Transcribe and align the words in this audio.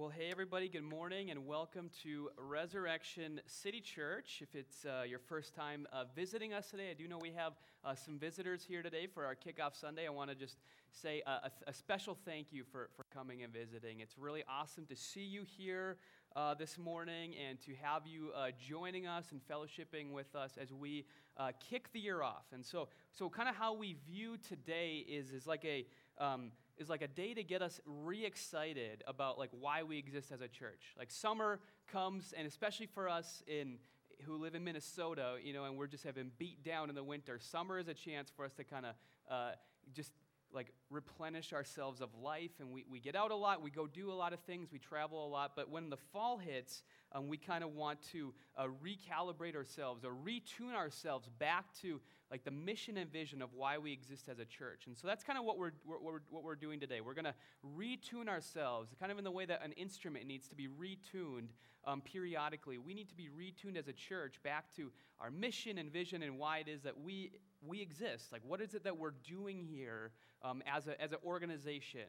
Well, 0.00 0.08
hey, 0.08 0.30
everybody, 0.30 0.70
good 0.70 0.82
morning 0.82 1.30
and 1.30 1.46
welcome 1.46 1.90
to 2.04 2.30
Resurrection 2.38 3.38
City 3.44 3.82
Church. 3.82 4.38
If 4.40 4.54
it's 4.54 4.86
uh, 4.86 5.02
your 5.06 5.18
first 5.18 5.54
time 5.54 5.86
uh, 5.92 6.04
visiting 6.16 6.54
us 6.54 6.70
today, 6.70 6.88
I 6.90 6.94
do 6.94 7.06
know 7.06 7.18
we 7.18 7.32
have 7.32 7.52
uh, 7.84 7.94
some 7.94 8.18
visitors 8.18 8.64
here 8.66 8.82
today 8.82 9.06
for 9.06 9.26
our 9.26 9.34
kickoff 9.34 9.78
Sunday. 9.78 10.06
I 10.06 10.08
want 10.08 10.30
to 10.30 10.34
just 10.34 10.56
say 10.90 11.22
a, 11.26 11.50
a, 11.66 11.74
special 11.74 12.16
thank 12.24 12.46
you 12.50 12.64
for, 12.64 12.88
for 12.96 13.04
coming 13.12 13.42
and 13.42 13.52
visiting. 13.52 14.00
It's 14.00 14.16
really 14.16 14.42
awesome 14.48 14.86
to 14.86 14.96
see 14.96 15.20
you 15.20 15.42
here 15.44 15.98
uh, 16.34 16.54
this 16.54 16.78
morning 16.78 17.34
and 17.46 17.60
to 17.60 17.72
have 17.82 18.06
you 18.06 18.30
uh, 18.34 18.52
joining 18.58 19.06
us 19.06 19.26
and 19.32 19.40
fellowshipping 19.46 20.12
with 20.12 20.34
us 20.34 20.52
as 20.58 20.72
we 20.72 21.04
uh, 21.36 21.52
kick 21.68 21.92
the 21.92 22.00
year 22.00 22.22
off. 22.22 22.46
And 22.54 22.64
so, 22.64 22.88
so 23.12 23.28
kind 23.28 23.50
of 23.50 23.54
how 23.54 23.74
we 23.74 23.96
view 24.10 24.38
today 24.48 25.04
is, 25.06 25.32
is 25.32 25.46
like 25.46 25.66
a 25.66 25.84
um, 26.16 26.52
is 26.80 26.88
like 26.88 27.02
a 27.02 27.08
day 27.08 27.34
to 27.34 27.44
get 27.44 27.62
us 27.62 27.78
re-excited 27.84 29.04
about 29.06 29.38
like 29.38 29.50
why 29.52 29.82
we 29.82 29.98
exist 29.98 30.32
as 30.32 30.40
a 30.40 30.48
church. 30.48 30.94
Like 30.98 31.10
summer 31.10 31.60
comes, 31.92 32.34
and 32.36 32.46
especially 32.46 32.86
for 32.86 33.08
us 33.08 33.42
in 33.46 33.78
who 34.24 34.36
live 34.36 34.54
in 34.54 34.64
Minnesota, 34.64 35.36
you 35.42 35.52
know, 35.52 35.64
and 35.64 35.76
we're 35.76 35.86
just 35.86 36.04
having 36.04 36.30
beat 36.38 36.64
down 36.64 36.88
in 36.88 36.94
the 36.94 37.04
winter. 37.04 37.38
Summer 37.38 37.78
is 37.78 37.88
a 37.88 37.94
chance 37.94 38.30
for 38.34 38.44
us 38.44 38.52
to 38.54 38.64
kind 38.64 38.86
of 38.86 38.94
uh, 39.30 39.50
just 39.94 40.12
like 40.52 40.72
replenish 40.90 41.52
ourselves 41.52 42.00
of 42.00 42.08
life 42.22 42.50
and 42.60 42.70
we, 42.70 42.84
we 42.90 43.00
get 43.00 43.14
out 43.14 43.30
a 43.30 43.34
lot 43.36 43.62
we 43.62 43.70
go 43.70 43.86
do 43.86 44.10
a 44.10 44.14
lot 44.14 44.32
of 44.32 44.40
things 44.40 44.68
we 44.72 44.78
travel 44.78 45.26
a 45.26 45.28
lot 45.28 45.52
but 45.54 45.70
when 45.70 45.90
the 45.90 45.96
fall 45.96 46.38
hits 46.38 46.82
um, 47.12 47.28
we 47.28 47.36
kind 47.36 47.64
of 47.64 47.74
want 47.74 47.98
to 48.12 48.32
uh, 48.56 48.66
recalibrate 48.84 49.56
ourselves 49.56 50.04
or 50.04 50.12
retune 50.12 50.74
ourselves 50.74 51.28
back 51.38 51.66
to 51.80 52.00
like 52.30 52.44
the 52.44 52.50
mission 52.50 52.96
and 52.96 53.12
vision 53.12 53.42
of 53.42 53.52
why 53.54 53.78
we 53.78 53.92
exist 53.92 54.28
as 54.28 54.38
a 54.38 54.44
church. 54.44 54.86
And 54.86 54.96
so 54.96 55.08
that's 55.08 55.24
kind 55.24 55.38
of 55.38 55.44
what 55.44 55.58
we're, 55.58 55.72
what 55.84 56.02
we're, 56.02 56.20
what 56.30 56.44
we're 56.44 56.54
doing 56.54 56.78
today. 56.78 57.00
We're 57.00 57.14
going 57.14 57.24
to 57.24 57.34
retune 57.76 58.28
ourselves 58.28 58.94
kind 59.00 59.10
of 59.10 59.18
in 59.18 59.24
the 59.24 59.30
way 59.32 59.46
that 59.46 59.64
an 59.64 59.72
instrument 59.72 60.26
needs 60.26 60.46
to 60.48 60.54
be 60.54 60.68
retuned 60.68 61.48
um, 61.84 62.00
periodically. 62.00 62.78
We 62.78 62.94
need 62.94 63.08
to 63.08 63.16
be 63.16 63.28
retuned 63.28 63.76
as 63.76 63.88
a 63.88 63.92
church 63.92 64.40
back 64.44 64.74
to 64.76 64.92
our 65.20 65.30
mission 65.30 65.78
and 65.78 65.92
vision 65.92 66.22
and 66.22 66.38
why 66.38 66.58
it 66.58 66.68
is 66.68 66.82
that 66.82 67.00
we 67.00 67.32
we 67.66 67.82
exist. 67.82 68.32
Like, 68.32 68.40
what 68.46 68.62
is 68.62 68.72
it 68.72 68.84
that 68.84 68.96
we're 68.96 69.12
doing 69.28 69.62
here 69.62 70.12
um, 70.42 70.62
as, 70.66 70.86
a, 70.86 71.00
as 71.00 71.12
an 71.12 71.18
organization? 71.24 72.06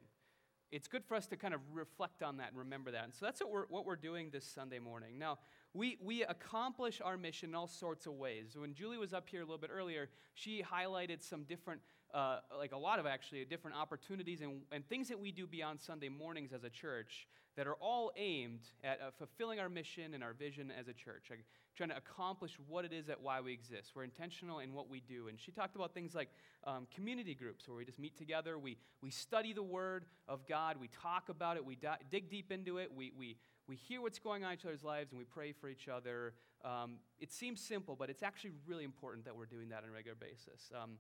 It's 0.72 0.88
good 0.88 1.04
for 1.04 1.16
us 1.16 1.28
to 1.28 1.36
kind 1.36 1.54
of 1.54 1.60
reflect 1.74 2.24
on 2.24 2.38
that 2.38 2.50
and 2.50 2.58
remember 2.58 2.92
that. 2.92 3.04
And 3.04 3.14
so 3.14 3.26
that's 3.26 3.42
what 3.42 3.52
we're, 3.52 3.66
what 3.68 3.86
we're 3.86 3.98
doing 3.98 4.30
this 4.32 4.46
Sunday 4.46 4.80
morning. 4.80 5.20
Now, 5.20 5.40
we, 5.74 5.98
we 6.02 6.24
accomplish 6.24 7.02
our 7.04 7.18
mission 7.18 7.50
in 7.50 7.56
all 7.56 7.68
sorts 7.68 8.06
of 8.06 8.14
ways. 8.14 8.56
When 8.58 8.74
Julie 8.74 8.98
was 8.98 9.14
up 9.14 9.28
here 9.28 9.42
a 9.42 9.44
little 9.44 9.58
bit 9.58 9.70
earlier, 9.74 10.10
she 10.34 10.64
highlighted 10.64 11.22
some 11.22 11.44
different, 11.44 11.82
uh, 12.14 12.40
like 12.58 12.72
a 12.72 12.78
lot 12.78 13.00
of 13.00 13.06
actually, 13.06 13.44
different 13.44 13.76
opportunities 13.76 14.40
and, 14.40 14.62
and 14.72 14.88
things 14.88 15.10
that 15.10 15.20
we 15.20 15.32
do 15.32 15.46
beyond 15.46 15.82
Sunday 15.82 16.10
mornings 16.10 16.54
as 16.54 16.64
a 16.64 16.70
church 16.70 17.28
that 17.58 17.68
are 17.68 17.76
all 17.76 18.12
aimed 18.16 18.62
at 18.84 19.00
uh, 19.02 19.12
fulfilling 19.18 19.60
our 19.60 19.70
mission 19.70 20.14
and 20.14 20.24
our 20.24 20.34
vision 20.34 20.72
as 20.78 20.88
a 20.88 20.94
church, 20.94 21.26
like 21.30 21.44
trying 21.76 21.90
to 21.90 21.98
accomplish 21.98 22.58
what 22.68 22.86
it 22.86 22.94
is 22.94 23.08
that 23.08 23.22
why 23.22 23.42
we 23.42 23.54
exist. 23.54 23.92
We're 23.96 24.04
intentional 24.04 24.60
in 24.60 24.74
what 24.74 24.90
we 24.90 25.02
do. 25.02 25.28
And 25.28 25.40
she 25.40 25.52
talked 25.52 25.76
about 25.76 25.94
things 25.94 26.16
like 26.16 26.30
um, 26.66 26.88
community 26.94 27.36
groups 27.36 27.68
where 27.68 27.78
we 27.78 27.86
just 27.86 28.00
meet 28.00 28.18
together, 28.18 28.58
we, 28.58 28.78
we 29.02 29.10
study 29.10 29.54
the 29.54 29.64
Word 29.64 30.06
of 30.28 30.48
God, 30.48 30.78
we 30.80 30.90
talk 30.90 31.30
about 31.30 31.58
it, 31.58 31.66
we 31.66 31.76
di- 31.76 31.98
dig 32.10 32.30
deep 32.30 32.52
into 32.52 32.78
it, 32.78 32.92
we, 32.96 33.12
we, 33.18 33.38
we 33.68 33.76
hear 33.76 34.02
what's 34.02 34.20
going 34.20 34.44
on 34.44 34.52
in 34.52 34.58
each 34.58 34.66
other's 34.66 34.84
lives, 34.84 35.12
and 35.12 35.20
we 35.20 35.26
pray 35.26 35.52
for 35.52 35.70
each 35.70 35.88
other. 35.88 36.34
Um, 36.64 37.00
it 37.20 37.32
seems 37.32 37.62
simple, 37.62 37.96
but 37.96 38.10
it's 38.10 38.24
actually 38.24 38.52
really 38.68 38.84
important 38.84 39.26
that 39.26 39.36
we're 39.36 39.46
doing 39.46 39.70
that 39.70 39.84
on 39.84 39.90
a 39.90 39.92
regular 39.92 40.18
basis. 40.20 40.72
Um, 40.76 40.98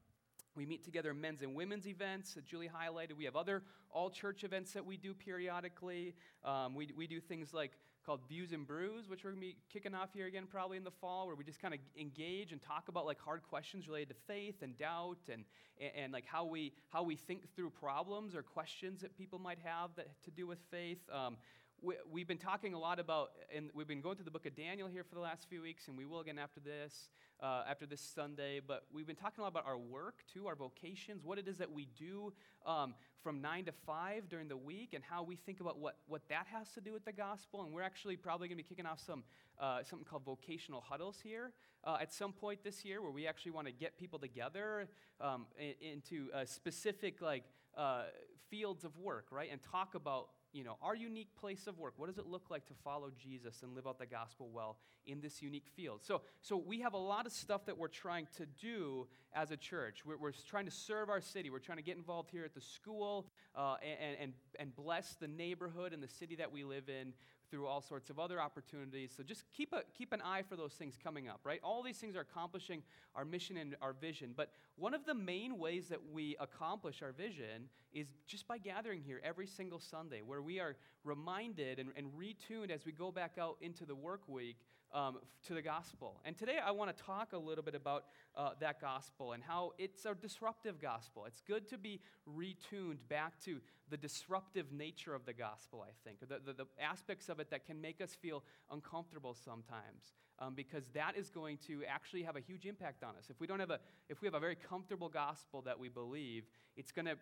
we 0.55 0.66
meet 0.66 0.83
together 0.83 1.13
men's 1.13 1.41
and 1.41 1.55
women's 1.55 1.88
events 1.88 2.33
that 2.33 2.45
Julie 2.45 2.69
highlighted. 2.69 3.17
We 3.17 3.25
have 3.25 3.35
other 3.35 3.63
all 3.89 4.09
church 4.09 4.44
events 4.44 4.73
that 4.73 4.85
we 4.85 4.97
do 4.97 5.13
periodically. 5.13 6.16
Um, 6.44 6.75
we, 6.75 6.89
we 6.95 7.07
do 7.07 7.19
things 7.19 7.53
like 7.53 7.72
called 8.06 8.22
Views 8.28 8.51
and 8.51 8.66
Brews, 8.66 9.07
which 9.07 9.23
we're 9.23 9.31
going 9.31 9.41
to 9.41 9.47
be 9.47 9.57
kicking 9.72 9.94
off 9.94 10.09
here 10.13 10.25
again 10.25 10.45
probably 10.50 10.78
in 10.78 10.84
the 10.84 10.91
fall, 10.91 11.28
where 11.28 11.35
we 11.35 11.44
just 11.44 11.61
kind 11.61 11.73
of 11.73 11.79
engage 12.00 12.51
and 12.51 12.61
talk 12.61 12.88
about 12.88 13.06
like 13.06 13.19
hard 13.19 13.44
questions 13.44 13.88
related 13.88 14.09
to 14.09 14.16
faith 14.28 14.56
and 14.61 14.78
doubt 14.78 15.19
and, 15.31 15.45
and, 15.79 15.91
and, 15.95 16.13
like 16.13 16.25
how 16.25 16.44
we, 16.44 16.73
how 16.90 17.03
we 17.03 17.16
think 17.16 17.44
through 17.56 17.69
problems 17.69 18.35
or 18.35 18.41
questions 18.41 19.01
that 19.01 19.16
people 19.16 19.38
might 19.38 19.59
have 19.63 19.91
that 19.95 20.07
to 20.23 20.31
do 20.31 20.47
with 20.47 20.59
faith. 20.72 21.00
Um, 21.11 21.38
we, 21.81 22.22
have 22.22 22.28
been 22.28 22.38
talking 22.38 22.74
a 22.74 22.80
lot 22.80 23.00
about, 23.00 23.31
and 23.56 23.72
we've 23.74 23.88
been 23.88 24.02
going 24.02 24.16
through 24.16 24.25
the 24.25 24.31
book 24.31 24.46
of 24.46 24.56
Daniel 24.56 24.88
here 24.88 25.03
for 25.03 25.16
the 25.16 25.22
last 25.22 25.50
few 25.50 25.64
weeks, 25.64 25.88
and 25.88 25.97
we 25.97 26.06
will 26.06 26.19
again 26.19 26.38
after 26.38 26.59
this, 26.59 27.09
uh, 27.42 27.64
after 27.68 27.88
this 27.88 28.02
Sunday. 28.02 28.59
But 28.66 28.84
we've 28.94 29.08
been 29.08 29.16
talking 29.16 29.40
a 29.40 29.42
lot 29.42 29.47
about 29.47 29.66
our 29.66 29.78
work 29.78 30.20
too, 30.31 30.46
our 30.46 30.56
vocations, 30.56 31.24
what 31.24 31.40
it 31.40 31.47
is 31.47 31.58
that 31.58 31.72
we 31.72 31.88
do 31.97 32.34
um, 32.68 32.94
from 33.24 33.41
nine 33.41 33.66
to 33.66 33.72
five 33.72 34.30
during 34.30 34.47
the 34.47 34.58
week, 34.58 34.94
and 34.94 35.03
how 35.03 35.24
we 35.24 35.36
think 35.36 35.59
about 35.59 35.80
what, 35.80 35.97
what 36.08 36.22
that 36.30 36.46
has 36.53 36.70
to 36.74 36.81
do 36.81 36.94
with 36.94 37.03
the 37.03 37.12
gospel. 37.12 37.64
And 37.64 37.74
we're 37.74 37.81
actually 37.81 38.16
probably 38.16 38.47
going 38.47 38.58
to 38.58 38.64
be 38.64 38.68
kicking 38.68 38.86
off 38.86 39.00
some 39.00 39.24
uh, 39.59 39.84
something 39.84 40.06
called 40.08 40.24
vocational 40.24 40.81
huddles 40.81 41.18
here 41.24 41.52
uh, 41.84 41.97
at 42.00 42.14
some 42.14 42.31
point 42.31 42.64
this 42.64 42.86
year, 42.86 43.02
where 43.02 43.12
we 43.12 43.28
actually 43.28 43.52
want 43.52 43.66
to 43.66 43.74
get 43.74 43.97
people 43.97 44.20
together 44.20 44.88
um, 45.20 45.47
into 45.81 46.30
specific 46.46 47.22
like 47.22 47.44
uh, 47.75 48.03
fields 48.52 48.84
of 48.84 48.96
work, 49.00 49.28
right, 49.31 49.50
and 49.52 49.62
talk 49.64 49.96
about 49.96 50.28
you 50.53 50.63
know, 50.63 50.78
our 50.81 50.95
unique 50.95 51.34
place 51.39 51.67
of 51.67 51.78
work. 51.79 51.94
What 51.97 52.07
does 52.07 52.17
it 52.17 52.25
look 52.25 52.50
like 52.50 52.66
to 52.67 52.73
follow 52.84 53.12
Jesus 53.17 53.63
and 53.63 53.73
live 53.73 53.88
out 53.88 54.00
the 54.00 54.06
gospel 54.06 54.50
well 54.53 54.78
in 55.06 55.22
this 55.22 55.41
unique 55.41 55.67
field? 55.75 56.01
So, 56.03 56.22
so 56.41 56.57
we 56.57 56.81
have 56.81 56.94
a 56.94 56.97
lot 56.97 57.25
of 57.25 57.31
stuff 57.31 57.66
that 57.66 57.78
we're 57.78 57.88
trying 57.88 58.28
to 58.38 58.45
do 58.45 59.07
as 59.34 59.51
a 59.51 59.57
church. 59.57 60.03
We're, 60.06 60.17
we're 60.17 60.34
trying 60.50 60.66
to 60.66 60.72
serve 60.72 61.09
our 61.09 61.22
city. 61.22 61.50
We're 61.50 61.59
trying 61.59 61.78
to 61.78 61.84
get 61.84 61.97
involved 61.97 62.31
here 62.31 62.44
at 62.44 62.53
the 62.53 62.61
school 62.61 63.28
uh, 63.56 63.75
and, 63.81 64.17
and, 64.22 64.34
and 64.59 64.75
bless 64.75 65.16
the 65.16 65.28
neighborhood 65.28 65.94
and 65.94 66.03
the 66.03 66.07
city 66.07 66.35
that 66.35 66.51
we 66.51 66.63
live 66.63 66.90
in 66.90 67.13
through 67.51 67.67
all 67.67 67.81
sorts 67.81 68.09
of 68.09 68.17
other 68.17 68.41
opportunities. 68.41 69.12
So 69.16 69.22
just 69.22 69.44
keep, 69.56 69.73
a, 69.73 69.84
keep 69.95 70.13
an 70.13 70.22
eye 70.22 70.41
for 70.41 70.56
those 70.56 70.72
things 70.73 70.97
coming 71.03 71.28
up, 71.28 71.41
right? 71.44 71.59
All 71.63 71.84
these 71.84 71.97
things 71.97 72.16
are 72.16 72.22
accomplishing 72.22 72.81
our 73.13 73.25
mission 73.25 73.57
and 73.57 73.75
our 73.81 73.94
vision. 73.94 74.34
But 74.35 74.53
one 74.78 74.94
of 74.94 75.06
the 75.06 75.13
main 75.13 75.59
ways 75.59 75.90
that 75.90 76.00
we 76.11 76.38
accomplish 76.40 77.01
our 77.03 77.11
vision 77.11 77.69
is 77.94 78.07
just 78.25 78.47
by 78.47 78.57
gathering 78.57 79.01
here 79.06 79.19
every 79.23 79.45
single 79.45 79.79
Sunday, 79.79 80.22
where 80.25 80.41
we 80.41 80.59
are 80.59 80.78
reminded 81.03 81.78
and, 81.78 81.90
and 81.97 82.07
retuned 82.17 82.72
as 82.72 82.85
we 82.85 82.94
go 82.94 83.11
back 83.11 83.34
out 83.40 83.57
into 83.61 83.85
the 83.85 83.95
work 83.95 84.22
week 84.28 84.57
um, 84.94 85.18
to 85.47 85.53
the 85.53 85.62
gospel. 85.62 86.19
And 86.25 86.38
today 86.38 86.57
I 86.63 86.72
want 86.72 86.96
to 86.96 87.03
talk 87.03 87.34
a 87.34 87.38
little 87.38 87.63
bit 87.63 87.75
about 87.75 88.06
uh, 88.35 88.52
that 88.59 88.81
gospel 88.81 89.34
and 89.34 89.44
how 89.44 89.72
it's 89.78 90.06
a 90.06 90.13
disruptive 90.13 90.81
gospel. 90.81 91.25
It's 91.25 91.41
good 91.41 91.68
to 91.69 91.78
be 91.78 92.02
retuned 92.28 92.97
back 93.09 93.40
to 93.46 93.59
the 93.90 93.97
disruptive 93.97 94.72
nature 94.72 95.13
of 95.13 95.25
the 95.25 95.34
gospel, 95.34 95.85
I 95.85 95.91
think, 96.03 96.19
the, 96.22 96.40
the, 96.46 96.53
the 96.53 96.66
aspects 96.81 97.29
of 97.29 97.40
it 97.40 97.50
that 97.52 97.66
can 97.66 97.81
make 97.81 98.02
us 98.02 98.16
feel 98.22 98.44
uncomfortable 98.72 99.34
sometimes 99.34 100.13
um, 100.40 100.56
because 100.56 100.84
that 100.94 101.16
is 101.18 101.29
going 101.29 101.58
to 101.68 101.84
actually 101.88 102.23
have 102.23 102.35
a 102.35 102.40
huge 102.40 102.66
impact 102.66 103.03
on 103.03 103.16
us. 103.18 103.29
If 103.29 103.40
we 103.40 103.47
don't 103.47 103.59
have 103.59 103.69
a, 103.69 103.79
if 104.09 104.22
we 104.22 104.28
have 104.28 104.34
a 104.34 104.40
very 104.40 104.56
comfortable 104.56 105.09
gospel 105.09 105.62
that 105.63 105.79
we 105.79 105.90
believe, 105.90 106.46
it's 106.75 106.91
going 106.91 107.06
to 107.06 107.16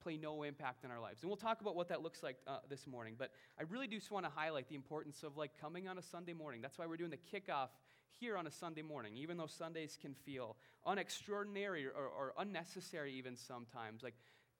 play 0.00 0.16
no 0.16 0.42
impact 0.42 0.84
in 0.84 0.90
our 0.90 1.00
lives. 1.00 1.22
And 1.22 1.30
we'll 1.30 1.36
talk 1.36 1.60
about 1.60 1.76
what 1.76 1.88
that 1.88 2.02
looks 2.02 2.22
like 2.22 2.36
uh, 2.46 2.58
this 2.68 2.86
morning. 2.86 3.14
But 3.18 3.30
I 3.58 3.64
really 3.64 3.86
do 3.86 3.98
just 3.98 4.10
want 4.10 4.26
to 4.26 4.32
highlight 4.34 4.68
the 4.68 4.74
importance 4.74 5.22
of 5.22 5.36
like 5.36 5.52
coming 5.60 5.88
on 5.88 5.98
a 5.98 6.02
Sunday 6.02 6.32
morning. 6.32 6.60
That's 6.60 6.78
why 6.78 6.86
we're 6.86 6.96
doing 6.96 7.10
the 7.10 7.16
kickoff 7.18 7.68
here 8.18 8.36
on 8.36 8.46
a 8.46 8.50
Sunday 8.50 8.82
morning, 8.82 9.16
even 9.16 9.36
though 9.36 9.46
Sundays 9.46 9.98
can 10.00 10.14
feel 10.14 10.56
unextraordinary 10.86 11.86
or, 11.86 12.06
or 12.06 12.34
unnecessary 12.38 13.14
even 13.14 13.36
sometimes. 13.36 14.02
Like 14.02 14.14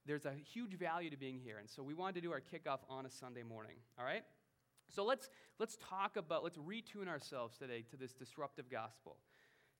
there's 0.07 0.27
a 0.27 0.33
huge 0.33 0.79
value 0.79 1.11
to 1.11 1.17
being 1.17 1.39
here. 1.39 1.59
And 1.59 1.69
so 1.69 1.83
we 1.83 1.95
wanted 1.95 2.17
to 2.17 2.21
do 2.21 2.33
our 2.33 2.41
kickoff 2.41 2.81
on 2.89 3.07
a 3.07 3.11
Sunday 3.11 3.43
morning. 3.43 3.77
All 3.99 4.05
right? 4.05 4.23
So 4.89 5.05
let's, 5.05 5.31
let's 5.59 5.77
talk 5.89 6.17
about, 6.17 6.43
let's 6.43 6.59
retune 6.59 7.09
ourselves 7.09 7.57
today 7.59 7.85
to 7.91 7.97
this 7.97 8.13
disruptive 8.13 8.71
gospel. 8.71 9.17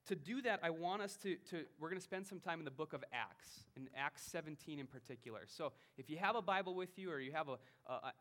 To 0.07 0.15
do 0.15 0.41
that, 0.41 0.59
I 0.63 0.71
want 0.71 1.03
us 1.03 1.15
to, 1.17 1.35
to 1.51 1.63
we're 1.79 1.89
going 1.89 1.99
to 1.99 2.03
spend 2.03 2.25
some 2.25 2.39
time 2.39 2.57
in 2.57 2.65
the 2.65 2.71
book 2.71 2.93
of 2.93 3.03
Acts, 3.13 3.65
in 3.77 3.87
Acts 3.95 4.23
17 4.23 4.79
in 4.79 4.87
particular. 4.87 5.41
So 5.45 5.73
if 5.95 6.09
you 6.09 6.17
have 6.17 6.35
a 6.35 6.41
Bible 6.41 6.73
with 6.73 6.97
you 6.97 7.11
or 7.11 7.19
you 7.19 7.31
have 7.33 7.47
an 7.49 7.57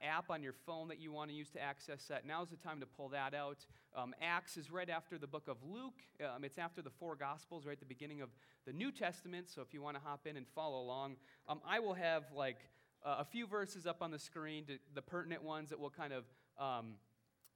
app 0.03 0.31
on 0.31 0.43
your 0.43 0.53
phone 0.67 0.89
that 0.89 1.01
you 1.01 1.11
want 1.11 1.31
to 1.31 1.37
use 1.37 1.49
to 1.51 1.63
access 1.63 2.05
that, 2.05 2.27
now's 2.27 2.51
the 2.51 2.57
time 2.57 2.81
to 2.81 2.87
pull 2.87 3.09
that 3.09 3.35
out. 3.35 3.65
Um, 3.97 4.15
Acts 4.21 4.59
is 4.59 4.71
right 4.71 4.91
after 4.91 5.17
the 5.17 5.27
book 5.27 5.49
of 5.49 5.57
Luke. 5.67 6.03
Um, 6.23 6.45
it's 6.45 6.59
after 6.59 6.83
the 6.83 6.91
four 6.91 7.17
Gospels, 7.17 7.65
right 7.65 7.73
at 7.73 7.81
the 7.81 7.87
beginning 7.87 8.21
of 8.21 8.29
the 8.67 8.75
New 8.75 8.93
Testament. 8.93 9.49
So 9.49 9.63
if 9.63 9.73
you 9.73 9.81
want 9.81 9.97
to 9.97 10.03
hop 10.05 10.27
in 10.27 10.37
and 10.37 10.47
follow 10.55 10.83
along, 10.83 11.17
um, 11.49 11.61
I 11.67 11.81
will 11.81 11.95
have 11.95 12.25
like 12.37 12.59
uh, 13.05 13.17
a 13.21 13.25
few 13.25 13.47
verses 13.47 13.87
up 13.87 14.03
on 14.03 14.11
the 14.11 14.19
screen, 14.19 14.67
to, 14.67 14.79
the 14.95 15.03
pertinent 15.03 15.43
ones 15.43 15.71
that 15.71 15.81
will 15.81 15.91
kind 15.91 16.13
of 16.13 16.25
um, 16.59 16.97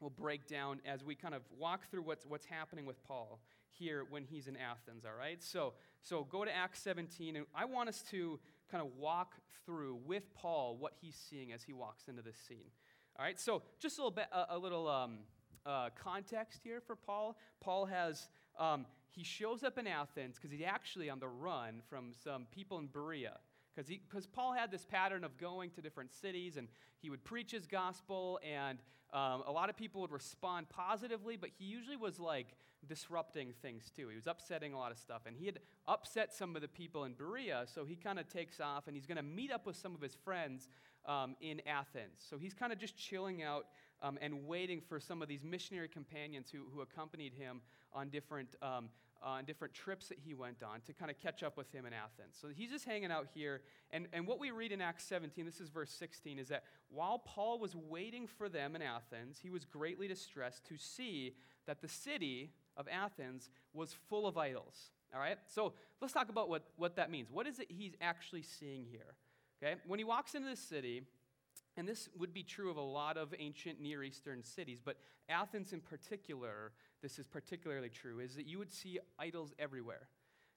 will 0.01 0.11
break 0.11 0.47
down 0.47 0.81
as 0.87 1.05
we 1.05 1.15
kind 1.15 1.35
of 1.35 1.43
walk 1.59 1.91
through 1.91 2.03
what's, 2.03 2.27
what's 2.27 2.47
happening 2.47 2.87
with 2.87 3.03
Paul 3.05 3.39
here 3.79 4.05
when 4.09 4.25
he's 4.25 4.47
in 4.47 4.57
Athens, 4.57 5.05
all 5.05 5.19
right? 5.19 5.43
So, 5.43 5.75
so 6.03 6.25
go 6.25 6.45
to 6.45 6.55
Acts 6.55 6.81
17, 6.83 7.37
and 7.37 7.47
I 7.55 7.65
want 7.65 7.89
us 7.89 8.03
to 8.11 8.39
kind 8.71 8.83
of 8.83 8.91
walk 8.99 9.35
through 9.67 9.99
with 10.07 10.35
Paul 10.35 10.77
what 10.79 10.93
he's 11.01 11.17
seeing 11.17 11.53
as 11.53 11.63
he 11.63 11.73
walks 11.73 12.09
into 12.09 12.23
this 12.23 12.37
scene. 12.37 12.71
All 13.19 13.25
right, 13.25 13.39
so 13.39 13.63
just 13.81 13.99
a 13.99 14.01
little 14.01 14.11
bit, 14.11 14.27
a, 14.33 14.57
a 14.57 14.59
little 14.59 14.89
um, 14.89 15.19
uh, 15.65 15.91
context 15.95 16.61
here 16.65 16.81
for 16.81 16.97
Paul. 16.97 17.37
Paul 17.61 17.87
has, 17.87 18.29
um, 18.59 18.87
he 19.09 19.23
shows 19.23 19.63
up 19.63 19.79
in 19.79 19.87
Athens 19.87 20.37
because 20.37 20.51
he's 20.51 20.67
actually 20.67 21.09
on 21.11 21.21
the 21.21 21.29
run 21.29 21.83
from 21.89 22.13
some 22.25 22.47
people 22.51 22.79
in 22.79 22.87
Berea 22.89 23.39
Because 23.77 24.27
Paul 24.27 24.53
had 24.53 24.71
this 24.71 24.85
pattern 24.85 25.25
of 25.25 25.37
going 25.39 25.71
to 25.71 25.81
different 25.81 26.13
cities 26.13 26.57
and 26.57 26.69
he 27.01 27.11
would 27.11 27.23
preach 27.23 27.51
his 27.51 27.67
gospel, 27.67 28.41
and 28.43 28.79
um, 29.13 29.43
a 29.47 29.53
lot 29.53 29.69
of 29.69 29.77
people 29.77 30.01
would 30.01 30.11
respond 30.11 30.69
positively, 30.71 31.37
but 31.37 31.51
he 31.59 31.67
usually 31.67 31.97
was 31.97 32.19
like 32.19 32.49
disrupting 32.85 33.53
things 33.63 33.91
too. 33.95 34.09
He 34.09 34.17
was 34.17 34.27
upsetting 34.27 34.73
a 34.73 34.79
lot 34.79 34.93
of 34.93 34.99
stuff, 34.99 35.23
and 35.27 35.37
he 35.37 35.47
had 35.47 35.61
upset 35.87 36.33
some 36.33 36.57
of 36.57 36.63
the 36.63 36.69
people 36.69 37.05
in 37.05 37.15
Berea, 37.15 37.65
so 37.67 37.85
he 37.85 37.97
kind 37.97 38.19
of 38.19 38.29
takes 38.29 38.61
off 38.61 38.87
and 38.87 38.97
he's 38.97 39.07
going 39.07 39.17
to 39.17 39.23
meet 39.23 39.53
up 39.53 39.67
with 39.67 39.77
some 39.77 39.95
of 39.95 40.01
his 40.01 40.15
friends 40.15 40.69
um, 41.07 41.37
in 41.41 41.61
Athens. 41.67 42.25
So 42.29 42.39
he's 42.39 42.55
kind 42.55 42.73
of 42.73 42.79
just 42.79 42.97
chilling 42.97 43.43
out 43.43 43.67
um, 44.03 44.19
and 44.21 44.47
waiting 44.47 44.81
for 44.81 45.01
some 45.01 45.23
of 45.23 45.29
these 45.29 45.45
missionary 45.45 45.89
companions 45.89 46.49
who, 46.51 46.65
who 46.73 46.81
accompanied 46.81 47.35
him 47.35 47.61
on 47.93 48.09
different 48.09 48.57
um, 48.63 48.89
on 49.25 49.45
different 49.45 49.73
trips 49.73 50.09
that 50.09 50.19
he 50.19 50.35
went 50.35 50.63
on 50.63 50.81
to 50.83 50.93
kind 50.93 51.11
of 51.11 51.19
catch 51.19 51.43
up 51.43 51.57
with 51.57 51.73
him 51.73 51.87
in 51.87 51.93
Athens. 51.93 52.37
So 52.41 52.49
he's 52.55 52.71
just 52.71 52.85
hanging 52.85 53.11
out 53.11 53.27
here. 53.35 53.63
And, 53.91 54.07
and 54.13 54.27
what 54.27 54.39
we 54.39 54.51
read 54.51 54.71
in 54.71 54.83
Acts 54.83 55.05
17, 55.05 55.47
this 55.47 55.61
is 55.61 55.71
verse 55.71 55.91
16, 55.91 56.39
is 56.39 56.49
that 56.49 56.65
while 56.91 57.21
Paul 57.21 57.59
was 57.59 57.75
waiting 57.75 58.27
for 58.27 58.51
them 58.51 58.77
in 58.77 58.83
Athens, 58.83 59.39
he 59.43 59.49
was 59.49 59.65
greatly 59.65 60.07
distressed 60.07 60.67
to 60.67 60.77
see 60.77 61.35
that 61.67 61.81
the 61.81 61.89
city 61.89 62.53
of 62.77 62.87
Athens 62.89 63.51
was 63.73 63.95
full 64.09 64.27
of 64.27 64.37
idols. 64.37 64.91
All 65.15 65.21
right? 65.21 65.39
So 65.47 65.73
let's 66.01 66.13
talk 66.13 66.29
about 66.29 66.49
what, 66.49 66.65
what 66.77 66.97
that 66.97 67.11
means. 67.11 67.29
What 67.31 67.47
is 67.47 67.61
it 67.61 67.71
he's 67.71 67.95
actually 68.01 68.43
seeing 68.43 68.87
here? 68.91 69.15
Okay? 69.63 69.81
When 69.87 69.99
he 69.99 70.05
walks 70.05 70.35
into 70.35 70.49
the 70.49 70.57
city, 70.57 71.03
and 71.77 71.89
this 71.89 72.09
would 72.19 72.33
be 72.33 72.43
true 72.43 72.71
of 72.71 72.77
a 72.77 72.83
lot 72.83 73.17
of 73.17 73.35
ancient 73.39 73.81
Near 73.81 74.03
Eastern 74.03 74.43
cities, 74.43 74.81
but 74.85 74.97
Athens 75.29 75.73
in 75.73 75.81
particular, 75.81 76.73
this 77.03 77.19
is 77.19 77.27
particularly 77.27 77.89
true, 77.89 78.21
is 78.21 78.35
that 78.37 78.47
you 78.47 78.59
would 78.59 78.73
see 78.73 78.99
idols 79.19 79.53
everywhere. 79.59 80.09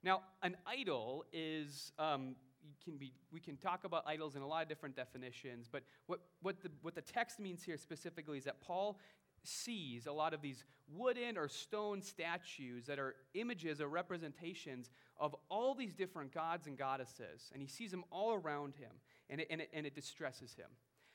Now, 0.04 0.22
an 0.44 0.58
idol 0.68 1.26
is, 1.34 1.92
um, 1.98 2.36
can 2.84 2.98
be, 2.98 3.14
we 3.32 3.40
can 3.40 3.58
talk 3.58 3.84
about 3.84 4.04
idols 4.06 4.36
in 4.36 4.42
a 4.42 4.48
lot 4.48 4.62
of 4.62 4.70
different 4.70 4.96
definitions, 4.96 5.68
but 5.72 5.84
what, 6.06 6.20
what, 6.42 6.62
the, 6.62 6.70
what 6.82 6.96
the 6.96 7.02
text 7.02 7.40
means 7.40 7.64
here 7.64 7.78
specifically 7.78 8.38
is 8.38 8.44
that 8.44 8.62
Paul 8.62 9.00
sees 9.44 10.08
a 10.08 10.12
lot 10.12 10.34
of 10.34 10.42
these 10.42 10.64
wooden 10.88 11.38
or 11.38 11.48
stone 11.48 12.02
statues 12.02 12.86
that 12.86 13.00
are 13.00 13.16
images 13.34 13.82
or 13.82 13.88
representations 13.88 14.90
of 15.20 15.36
all 15.50 15.76
these 15.76 15.94
different 15.94 16.34
gods 16.34 16.68
and 16.68 16.78
goddesses, 16.78 17.52
and 17.54 17.62
he 17.62 17.68
sees 17.68 17.92
them 17.92 18.04
all 18.10 18.34
around 18.34 18.76
him, 18.76 18.92
and 19.30 19.42
it, 19.42 19.48
and 19.50 19.62
it, 19.62 19.70
and 19.74 19.86
it 19.86 19.96
distresses 19.96 20.54
him. 20.56 20.70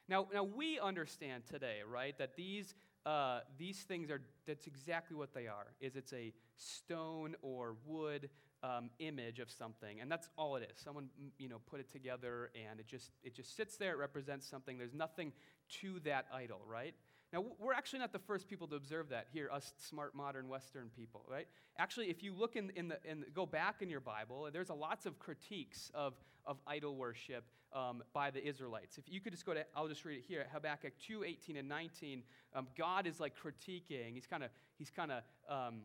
Now, 0.08 0.26
now 0.34 0.42
we 0.42 0.78
understand 0.78 1.44
today, 1.50 1.78
right, 1.90 2.16
that 2.18 2.36
these, 2.36 2.74
uh, 3.06 3.40
these 3.56 3.78
things 3.78 4.10
are, 4.10 4.20
that's 4.46 4.66
exactly 4.66 5.16
what 5.16 5.32
they 5.32 5.46
are, 5.46 5.72
is 5.80 5.96
it's 5.96 6.12
a 6.12 6.32
stone 6.56 7.34
or 7.40 7.76
wood 7.86 8.28
um, 8.62 8.90
image 8.98 9.38
of 9.38 9.50
something, 9.50 10.00
and 10.00 10.10
that's 10.10 10.28
all 10.36 10.56
it 10.56 10.68
is. 10.70 10.78
Someone, 10.78 11.08
you 11.38 11.48
know, 11.48 11.60
put 11.70 11.80
it 11.80 11.90
together, 11.90 12.50
and 12.68 12.78
it 12.78 12.86
just, 12.86 13.12
it 13.22 13.34
just 13.34 13.56
sits 13.56 13.76
there, 13.76 13.92
it 13.92 13.98
represents 13.98 14.46
something. 14.46 14.76
There's 14.76 14.94
nothing 14.94 15.32
to 15.80 16.00
that 16.00 16.26
idol, 16.34 16.60
right? 16.66 16.94
Now, 17.32 17.44
we're 17.58 17.72
actually 17.72 18.00
not 18.00 18.12
the 18.12 18.18
first 18.18 18.46
people 18.46 18.66
to 18.68 18.76
observe 18.76 19.08
that 19.08 19.26
here, 19.32 19.48
us 19.50 19.72
smart, 19.78 20.14
modern 20.14 20.48
Western 20.48 20.90
people, 20.94 21.24
right? 21.26 21.46
Actually, 21.78 22.10
if 22.10 22.22
you 22.22 22.34
look 22.34 22.56
in, 22.56 22.70
in, 22.76 22.88
the, 22.88 22.98
in 23.04 23.24
go 23.32 23.46
back 23.46 23.80
in 23.80 23.88
your 23.88 24.00
Bible, 24.00 24.50
there's 24.52 24.68
a 24.68 24.74
lots 24.74 25.06
of 25.06 25.18
critiques 25.18 25.90
of, 25.94 26.12
of 26.44 26.58
idol 26.66 26.94
worship 26.94 27.44
um, 27.72 28.02
by 28.12 28.30
the 28.30 28.46
Israelites. 28.46 28.98
If 28.98 29.04
you 29.08 29.20
could 29.20 29.32
just 29.32 29.46
go 29.46 29.54
to, 29.54 29.64
I'll 29.74 29.88
just 29.88 30.04
read 30.04 30.18
it 30.18 30.24
here, 30.28 30.46
Habakkuk 30.52 30.92
2, 31.06 31.24
18 31.24 31.56
and 31.56 31.68
19. 31.68 32.22
Um, 32.54 32.66
God 32.76 33.06
is 33.06 33.18
like 33.18 33.32
critiquing, 33.34 34.12
he's 34.12 34.26
kind 34.26 34.44
of, 34.44 34.50
he's 34.76 34.90
kind 34.90 35.10
of, 35.10 35.22
um, 35.48 35.80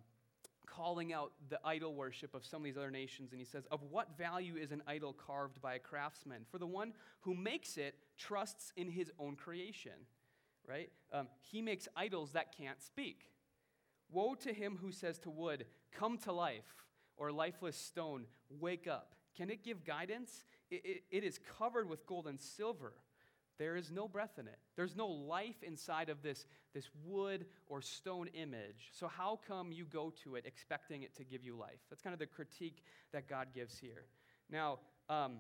calling 0.65 1.13
out 1.13 1.31
the 1.47 1.59
idol 1.63 1.95
worship 1.95 2.35
of 2.35 2.45
some 2.45 2.59
of 2.59 2.65
these 2.65 2.75
other 2.75 2.91
nations, 2.91 3.31
and 3.31 3.39
he 3.39 3.45
says, 3.45 3.65
Of 3.71 3.81
what 3.89 4.17
value 4.17 4.57
is 4.57 4.73
an 4.73 4.83
idol 4.85 5.13
carved 5.13 5.61
by 5.61 5.75
a 5.75 5.79
craftsman? 5.79 6.41
For 6.51 6.57
the 6.57 6.67
one 6.67 6.91
who 7.21 7.33
makes 7.33 7.77
it 7.77 7.95
trusts 8.17 8.73
in 8.75 8.89
his 8.89 9.09
own 9.17 9.38
creation 9.38 9.94
right? 10.67 10.89
Um, 11.11 11.27
he 11.41 11.61
makes 11.61 11.87
idols 11.95 12.31
that 12.33 12.55
can't 12.57 12.81
speak. 12.81 13.31
Woe 14.11 14.35
to 14.35 14.53
him 14.53 14.77
who 14.81 14.91
says 14.91 15.19
to 15.19 15.29
wood, 15.29 15.65
Come 15.97 16.17
to 16.19 16.31
life, 16.31 16.85
or 17.17 17.31
lifeless 17.31 17.77
stone, 17.77 18.25
Wake 18.49 18.87
up. 18.87 19.15
Can 19.35 19.49
it 19.49 19.63
give 19.63 19.85
guidance? 19.85 20.45
It, 20.71 20.81
it, 20.83 21.03
it 21.11 21.23
is 21.23 21.39
covered 21.59 21.87
with 21.87 22.05
gold 22.07 22.27
and 22.27 22.39
silver. 22.39 22.93
There 23.59 23.75
is 23.75 23.91
no 23.91 24.07
breath 24.07 24.37
in 24.37 24.47
it. 24.47 24.57
There's 24.75 24.95
no 24.95 25.07
life 25.07 25.63
inside 25.63 26.09
of 26.09 26.21
this, 26.21 26.45
this 26.73 26.89
wood 27.05 27.45
or 27.67 27.81
stone 27.81 28.27
image. 28.33 28.89
So, 28.91 29.07
how 29.07 29.39
come 29.47 29.71
you 29.71 29.85
go 29.85 30.13
to 30.23 30.35
it 30.35 30.45
expecting 30.45 31.03
it 31.03 31.15
to 31.15 31.23
give 31.23 31.43
you 31.43 31.55
life? 31.55 31.79
That's 31.89 32.01
kind 32.01 32.13
of 32.13 32.19
the 32.19 32.27
critique 32.27 32.83
that 33.13 33.27
God 33.27 33.47
gives 33.53 33.77
here. 33.77 34.05
Now, 34.49 34.79
um, 35.09 35.37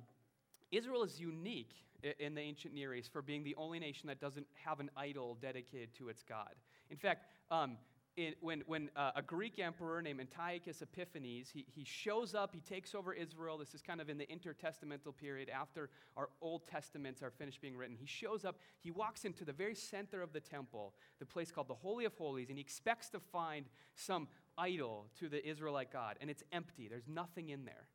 Israel 0.71 1.03
is 1.03 1.19
unique 1.19 1.73
in 2.19 2.35
the 2.35 2.41
ancient 2.41 2.73
Near 2.73 2.93
East 2.93 3.11
for 3.11 3.21
being 3.21 3.43
the 3.43 3.55
only 3.55 3.79
nation 3.79 4.07
that 4.07 4.19
doesn't 4.19 4.47
have 4.65 4.79
an 4.79 4.89
idol 4.95 5.37
dedicated 5.41 5.93
to 5.95 6.09
its 6.09 6.23
God. 6.23 6.55
In 6.89 6.97
fact, 6.97 7.25
um, 7.51 7.77
in, 8.17 8.33
when, 8.41 8.63
when 8.65 8.89
uh, 8.95 9.11
a 9.15 9.21
Greek 9.21 9.59
emperor 9.59 10.01
named 10.01 10.19
Antiochus 10.19 10.81
Epiphanes, 10.81 11.49
he, 11.49 11.65
he 11.67 11.83
shows 11.83 12.33
up, 12.33 12.51
he 12.51 12.61
takes 12.61 12.95
over 12.95 13.13
Israel. 13.13 13.57
This 13.59 13.75
is 13.75 13.81
kind 13.81 14.01
of 14.01 14.09
in 14.09 14.17
the 14.17 14.25
intertestamental 14.25 15.15
period 15.15 15.49
after 15.49 15.89
our 16.17 16.29
Old 16.41 16.65
Testaments 16.67 17.21
are 17.21 17.29
finished 17.29 17.61
being 17.61 17.77
written. 17.77 17.95
He 17.95 18.07
shows 18.07 18.43
up, 18.43 18.57
he 18.79 18.89
walks 18.89 19.23
into 19.23 19.45
the 19.45 19.53
very 19.53 19.75
center 19.75 20.23
of 20.23 20.33
the 20.33 20.39
temple, 20.39 20.95
the 21.19 21.25
place 21.25 21.51
called 21.51 21.67
the 21.67 21.75
Holy 21.75 22.05
of 22.05 22.15
Holies, 22.15 22.49
and 22.49 22.57
he 22.57 22.61
expects 22.61 23.09
to 23.09 23.19
find 23.19 23.65
some 23.95 24.27
idol 24.57 25.05
to 25.19 25.29
the 25.29 25.47
Israelite 25.47 25.93
God, 25.93 26.17
and 26.19 26.29
it's 26.29 26.43
empty. 26.51 26.87
There's 26.87 27.07
nothing 27.07 27.49
in 27.49 27.65
there 27.65 27.85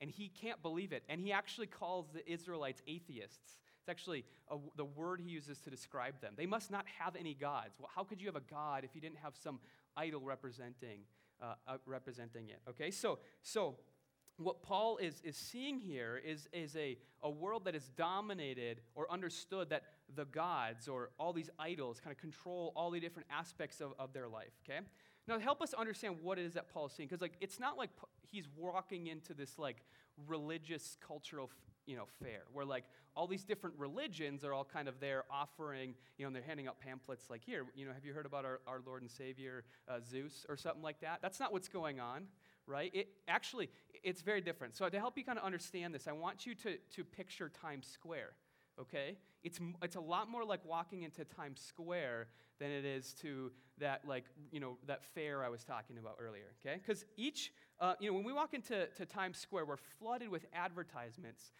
and 0.00 0.10
he 0.10 0.28
can't 0.28 0.62
believe 0.62 0.92
it. 0.92 1.02
And 1.08 1.20
he 1.20 1.32
actually 1.32 1.66
calls 1.66 2.06
the 2.12 2.28
Israelites 2.30 2.82
atheists. 2.86 3.56
It's 3.80 3.88
actually 3.88 4.24
a, 4.50 4.56
the 4.76 4.84
word 4.84 5.20
he 5.20 5.30
uses 5.30 5.60
to 5.60 5.70
describe 5.70 6.20
them. 6.20 6.34
They 6.36 6.46
must 6.46 6.70
not 6.70 6.86
have 6.98 7.14
any 7.16 7.34
gods. 7.34 7.76
Well, 7.78 7.90
how 7.94 8.04
could 8.04 8.20
you 8.20 8.26
have 8.26 8.36
a 8.36 8.50
god 8.50 8.84
if 8.84 8.94
you 8.94 9.00
didn't 9.00 9.18
have 9.18 9.34
some 9.36 9.60
idol 9.96 10.20
representing, 10.20 11.00
uh, 11.40 11.54
uh, 11.68 11.76
representing 11.86 12.48
it? 12.48 12.60
Okay, 12.68 12.90
so, 12.90 13.18
so 13.42 13.76
what 14.38 14.62
Paul 14.62 14.98
is, 14.98 15.22
is 15.24 15.36
seeing 15.36 15.78
here 15.78 16.20
is, 16.24 16.48
is 16.52 16.76
a, 16.76 16.98
a 17.22 17.30
world 17.30 17.64
that 17.64 17.74
is 17.74 17.88
dominated 17.96 18.80
or 18.94 19.10
understood 19.10 19.70
that 19.70 19.84
the 20.14 20.26
gods 20.26 20.88
or 20.88 21.10
all 21.18 21.32
these 21.32 21.50
idols 21.58 22.00
kind 22.00 22.14
of 22.14 22.20
control 22.20 22.72
all 22.76 22.90
the 22.90 23.00
different 23.00 23.28
aspects 23.30 23.80
of, 23.80 23.92
of 23.98 24.12
their 24.12 24.28
life, 24.28 24.52
okay? 24.68 24.80
Now, 25.28 25.38
help 25.38 25.60
us 25.60 25.74
understand 25.74 26.16
what 26.22 26.38
it 26.38 26.44
is 26.44 26.54
that 26.54 26.72
Paul 26.72 26.86
is 26.86 26.92
seeing, 26.92 27.08
because 27.08 27.20
like 27.20 27.36
it's 27.40 27.58
not 27.58 27.76
like 27.76 27.90
he's 28.22 28.46
walking 28.56 29.08
into 29.08 29.34
this 29.34 29.58
like 29.58 29.84
religious 30.26 30.96
cultural 31.06 31.50
you 31.84 31.96
know 31.96 32.06
fair 32.20 32.42
where 32.52 32.64
like 32.64 32.84
all 33.14 33.26
these 33.26 33.44
different 33.44 33.76
religions 33.78 34.44
are 34.44 34.52
all 34.52 34.64
kind 34.64 34.88
of 34.88 34.98
there 34.98 35.24
offering 35.30 35.94
you 36.18 36.24
know 36.24 36.26
and 36.26 36.34
they're 36.34 36.42
handing 36.42 36.66
out 36.66 36.80
pamphlets 36.80 37.30
like 37.30 37.44
here 37.44 37.64
you 37.76 37.86
know 37.86 37.92
have 37.92 38.04
you 38.04 38.12
heard 38.12 38.26
about 38.26 38.44
our, 38.44 38.60
our 38.66 38.80
lord 38.84 39.02
and 39.02 39.10
savior 39.10 39.62
uh, 39.88 40.00
zeus 40.00 40.44
or 40.48 40.56
something 40.56 40.82
like 40.82 41.00
that? 41.00 41.20
That's 41.22 41.38
not 41.38 41.52
what's 41.52 41.68
going 41.68 42.00
on 42.00 42.26
right? 42.66 42.90
It 42.92 43.08
actually 43.28 43.70
it's 44.02 44.22
very 44.22 44.40
different. 44.40 44.76
So 44.76 44.88
to 44.88 44.98
help 44.98 45.16
you 45.16 45.24
kind 45.24 45.38
of 45.38 45.44
understand 45.44 45.94
this 45.94 46.08
i 46.08 46.12
want 46.12 46.46
you 46.46 46.54
to 46.56 46.76
to 46.94 47.04
picture 47.04 47.48
times 47.48 47.86
square 47.86 48.32
okay? 48.80 49.16
It's, 49.42 49.58
it's 49.82 49.96
a 49.96 50.00
lot 50.00 50.28
more 50.28 50.44
like 50.44 50.64
walking 50.64 51.02
into 51.02 51.24
times 51.24 51.60
square 51.60 52.28
than 52.58 52.70
it 52.70 52.84
is 52.84 53.14
to 53.22 53.52
that 53.78 54.02
like 54.06 54.24
you 54.50 54.60
know 54.60 54.78
that 54.86 55.04
fair 55.04 55.44
i 55.44 55.48
was 55.48 55.62
talking 55.62 55.98
about 55.98 56.16
earlier 56.18 56.54
okay? 56.64 56.80
Because 56.84 57.04
each 57.16 57.52
uh, 57.80 57.94
you 58.00 58.08
know 58.08 58.14
when 58.14 58.24
we 58.24 58.32
walk 58.32 58.54
into 58.54 58.86
to 58.86 59.06
times 59.06 59.38
square 59.38 59.64
we're 59.64 59.76
flooded 59.76 60.28
with 60.28 60.46
advertisements 60.54 61.52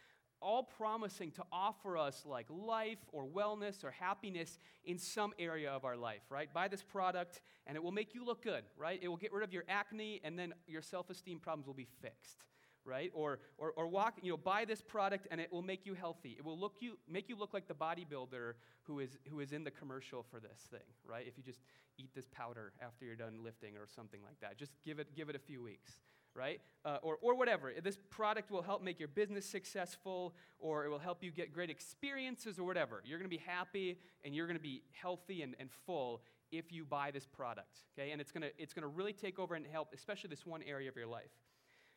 all 0.43 0.63
promising 0.63 1.31
to 1.31 1.43
offer 1.51 1.97
us 1.97 2.23
like 2.27 2.47
life 2.51 2.99
or 3.11 3.27
wellness 3.27 3.85
or 3.85 3.91
happiness 3.91 4.59
in 4.85 4.99
some 4.99 5.33
area 5.39 5.71
of 5.71 5.85
our 5.85 5.97
life 5.97 6.23
right? 6.31 6.53
Buy 6.53 6.69
this 6.69 6.83
product 6.83 7.43
and 7.67 7.77
it 7.77 7.83
will 7.83 7.93
make 7.93 8.15
you 8.15 8.25
look 8.25 8.43
good 8.43 8.65
right? 8.79 8.99
It 9.03 9.09
will 9.09 9.17
get 9.17 9.33
rid 9.33 9.45
of 9.45 9.53
your 9.53 9.65
acne 9.69 10.21
and 10.25 10.39
then 10.39 10.55
your 10.67 10.83
self-esteem 10.83 11.41
problems 11.41 11.67
will 11.67 11.75
be 11.75 11.89
fixed 12.01 12.45
right? 12.87 13.11
Or, 13.15 13.41
or, 13.59 13.73
or 13.77 13.89
walk, 13.89 14.19
you 14.23 14.31
know, 14.31 14.37
buy 14.37 14.65
this 14.65 14.81
product 14.81 15.27
and 15.31 15.41
it 15.41 15.53
will 15.53 15.63
make 15.63 15.85
you 15.85 15.95
healthy. 15.95 16.37
It 16.39 16.45
will 16.45 16.59
look 16.59 16.77
you, 16.81 16.99
make 17.09 17.29
you 17.29 17.37
look 17.37 17.53
like 17.53 17.69
the 17.69 17.75
bodybuilder 17.75 18.53
who 18.85 19.01
is, 19.01 19.19
who 19.29 19.41
is 19.41 19.53
in 19.53 19.65
the 19.65 19.71
commercial 19.71 20.25
for 20.31 20.41
this 20.41 20.61
thing, 20.71 20.87
right? 21.05 21.27
If 21.27 21.37
you 21.37 21.43
just 21.43 21.61
eat 21.99 22.11
this 22.15 22.27
powder 22.31 22.73
after 22.81 23.05
you're 23.05 23.17
done 23.17 23.43
lifting 23.43 23.77
or 23.77 23.87
something 23.95 24.21
like 24.23 24.39
that. 24.41 24.57
Just 24.57 24.73
give 24.85 24.99
it, 24.99 25.15
give 25.17 25.29
it 25.29 25.37
a 25.37 25.39
few 25.39 25.63
weeks, 25.63 25.93
right? 26.35 26.61
Uh, 26.85 26.99
or, 27.03 27.19
or 27.21 27.37
whatever. 27.37 27.73
This 27.83 27.99
product 28.11 28.51
will 28.51 28.63
help 28.63 28.83
make 28.83 28.99
your 28.99 29.09
business 29.09 29.47
successful 29.47 30.35
or 30.59 30.85
it 30.85 30.89
will 30.89 30.99
help 30.99 31.23
you 31.23 31.31
get 31.31 31.53
great 31.53 31.71
experiences 31.71 32.59
or 32.59 32.65
whatever. 32.65 33.03
You're 33.05 33.19
going 33.19 33.31
to 33.31 33.37
be 33.37 33.43
happy 33.45 33.99
and 34.25 34.35
you're 34.35 34.47
going 34.47 34.59
to 34.59 34.63
be 34.63 34.83
healthy 34.93 35.43
and, 35.43 35.57
and 35.59 35.71
full 35.87 36.23
if 36.53 36.71
you 36.71 36.85
buy 36.85 37.11
this 37.11 37.27
product, 37.27 37.81
okay? 37.99 38.13
And 38.13 38.21
it's 38.21 38.31
going 38.31 38.43
to 38.43 38.51
it's 38.57 38.73
going 38.73 38.83
to 38.83 38.89
really 38.89 39.13
take 39.13 39.39
over 39.39 39.55
and 39.57 39.67
help, 39.67 39.89
especially 39.93 40.31
this 40.31 40.47
one 40.47 40.63
area 40.63 40.89
of 40.89 40.97
your 40.97 41.07
life. 41.07 41.31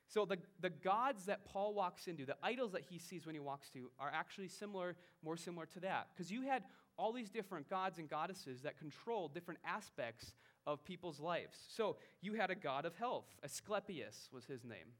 So 0.10 0.26
the, 0.26 0.38
the 0.60 0.72
gods 0.72 1.26
that 1.26 1.46
Paul 1.46 1.76
walks 1.76 2.08
into, 2.08 2.26
the 2.26 2.36
idols 2.42 2.72
that 2.72 2.82
he 2.90 2.98
sees 2.98 3.28
when 3.28 3.36
he 3.36 3.40
walks 3.40 3.70
to, 3.70 3.92
are 4.00 4.12
actually 4.14 4.48
similar, 4.48 4.96
more 5.24 5.38
similar 5.38 5.68
to 5.68 5.80
that. 5.82 6.08
Because 6.14 6.32
you 6.32 6.42
had 6.42 6.64
all 6.98 7.14
these 7.14 7.30
different 7.30 7.70
gods 7.70 8.00
and 8.00 8.10
goddesses 8.10 8.62
that 8.64 8.80
controlled 8.80 9.36
different 9.36 9.60
aspects 9.64 10.34
of 10.66 10.84
people's 10.84 11.20
lives. 11.20 11.60
So 11.70 11.98
you 12.22 12.34
had 12.34 12.50
a 12.50 12.56
god 12.56 12.86
of 12.86 12.96
health, 12.96 13.28
Asclepius 13.44 14.30
was 14.34 14.46
his 14.46 14.64
name. 14.64 14.94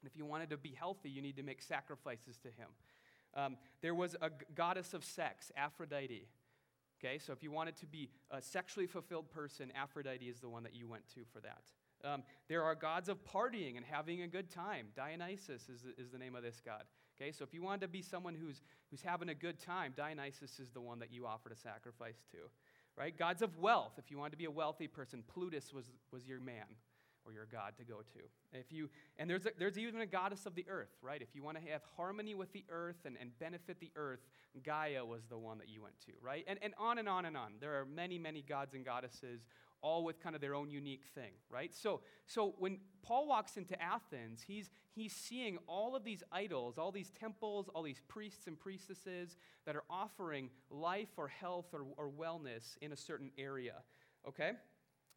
And 0.00 0.10
if 0.10 0.16
you 0.16 0.24
wanted 0.24 0.50
to 0.50 0.56
be 0.56 0.74
healthy, 0.78 1.10
you 1.10 1.20
need 1.20 1.36
to 1.36 1.42
make 1.42 1.60
sacrifices 1.60 2.38
to 2.38 2.48
him. 2.48 2.68
Um, 3.34 3.56
there 3.82 3.94
was 3.94 4.14
a 4.22 4.30
goddess 4.54 4.94
of 4.94 5.04
sex, 5.04 5.50
Aphrodite. 5.56 6.28
Okay, 6.98 7.18
so 7.18 7.32
if 7.32 7.42
you 7.42 7.50
wanted 7.50 7.76
to 7.76 7.86
be 7.86 8.08
a 8.30 8.40
sexually 8.40 8.86
fulfilled 8.86 9.28
person, 9.30 9.72
Aphrodite 9.76 10.24
is 10.24 10.38
the 10.38 10.48
one 10.48 10.62
that 10.62 10.74
you 10.74 10.88
went 10.88 11.06
to 11.14 11.20
for 11.32 11.40
that. 11.40 11.64
Um, 12.04 12.22
there 12.48 12.62
are 12.62 12.74
gods 12.74 13.08
of 13.08 13.18
partying 13.24 13.76
and 13.76 13.84
having 13.84 14.22
a 14.22 14.28
good 14.28 14.50
time. 14.50 14.88
Dionysus 14.94 15.68
is 15.68 15.82
the, 15.82 16.00
is 16.00 16.10
the 16.10 16.18
name 16.18 16.34
of 16.34 16.42
this 16.42 16.60
god. 16.64 16.84
Okay, 17.20 17.32
so 17.32 17.44
if 17.44 17.54
you 17.54 17.62
wanted 17.62 17.80
to 17.80 17.88
be 17.88 18.02
someone 18.02 18.34
who's, 18.34 18.60
who's 18.90 19.00
having 19.00 19.30
a 19.30 19.34
good 19.34 19.58
time, 19.58 19.94
Dionysus 19.96 20.60
is 20.60 20.70
the 20.70 20.80
one 20.80 20.98
that 20.98 21.12
you 21.12 21.26
offer 21.26 21.48
to 21.48 21.56
sacrifice 21.56 22.24
to. 22.30 22.38
Right? 22.96 23.16
Gods 23.16 23.42
of 23.42 23.58
wealth. 23.58 23.92
If 23.98 24.10
you 24.10 24.18
wanted 24.18 24.32
to 24.32 24.36
be 24.38 24.44
a 24.46 24.50
wealthy 24.50 24.86
person, 24.86 25.22
Plutus 25.26 25.72
was, 25.72 25.84
was 26.12 26.26
your 26.26 26.40
man 26.40 26.64
or 27.26 27.32
your 27.32 27.46
god 27.50 27.72
to 27.76 27.84
go 27.84 27.96
to. 27.96 28.58
If 28.58 28.70
you, 28.70 28.88
and 29.18 29.28
there's, 29.28 29.46
a, 29.46 29.50
there's 29.58 29.76
even 29.76 30.00
a 30.00 30.06
goddess 30.06 30.46
of 30.46 30.54
the 30.54 30.64
earth, 30.68 30.96
right? 31.02 31.20
If 31.20 31.34
you 31.34 31.42
want 31.42 31.58
to 31.62 31.70
have 31.70 31.82
harmony 31.96 32.34
with 32.34 32.52
the 32.52 32.64
earth 32.70 32.96
and, 33.04 33.16
and 33.20 33.36
benefit 33.38 33.80
the 33.80 33.90
earth, 33.96 34.20
Gaia 34.64 35.04
was 35.04 35.22
the 35.28 35.36
one 35.36 35.58
that 35.58 35.68
you 35.68 35.82
went 35.82 35.98
to, 36.06 36.12
right? 36.22 36.44
And, 36.46 36.58
and 36.62 36.72
on 36.78 36.98
and 36.98 37.08
on 37.08 37.24
and 37.26 37.36
on. 37.36 37.54
There 37.60 37.78
are 37.78 37.84
many, 37.84 38.18
many 38.18 38.42
gods 38.42 38.74
and 38.74 38.84
goddesses, 38.84 39.40
all 39.86 40.02
with 40.02 40.20
kind 40.20 40.34
of 40.34 40.40
their 40.40 40.54
own 40.54 40.68
unique 40.68 41.04
thing, 41.14 41.30
right? 41.48 41.72
So, 41.72 42.00
so 42.26 42.56
when 42.58 42.78
Paul 43.02 43.28
walks 43.28 43.56
into 43.56 43.80
Athens, 43.80 44.42
he's, 44.44 44.68
he's 44.90 45.12
seeing 45.12 45.58
all 45.68 45.94
of 45.94 46.02
these 46.02 46.24
idols, 46.32 46.76
all 46.76 46.90
these 46.90 47.12
temples, 47.20 47.70
all 47.72 47.84
these 47.84 48.02
priests 48.08 48.48
and 48.48 48.58
priestesses 48.58 49.36
that 49.64 49.76
are 49.76 49.84
offering 49.88 50.50
life 50.70 51.10
or 51.16 51.28
health 51.28 51.66
or, 51.72 51.86
or 51.96 52.10
wellness 52.10 52.76
in 52.80 52.90
a 52.90 52.96
certain 52.96 53.30
area, 53.38 53.74
okay? 54.28 54.52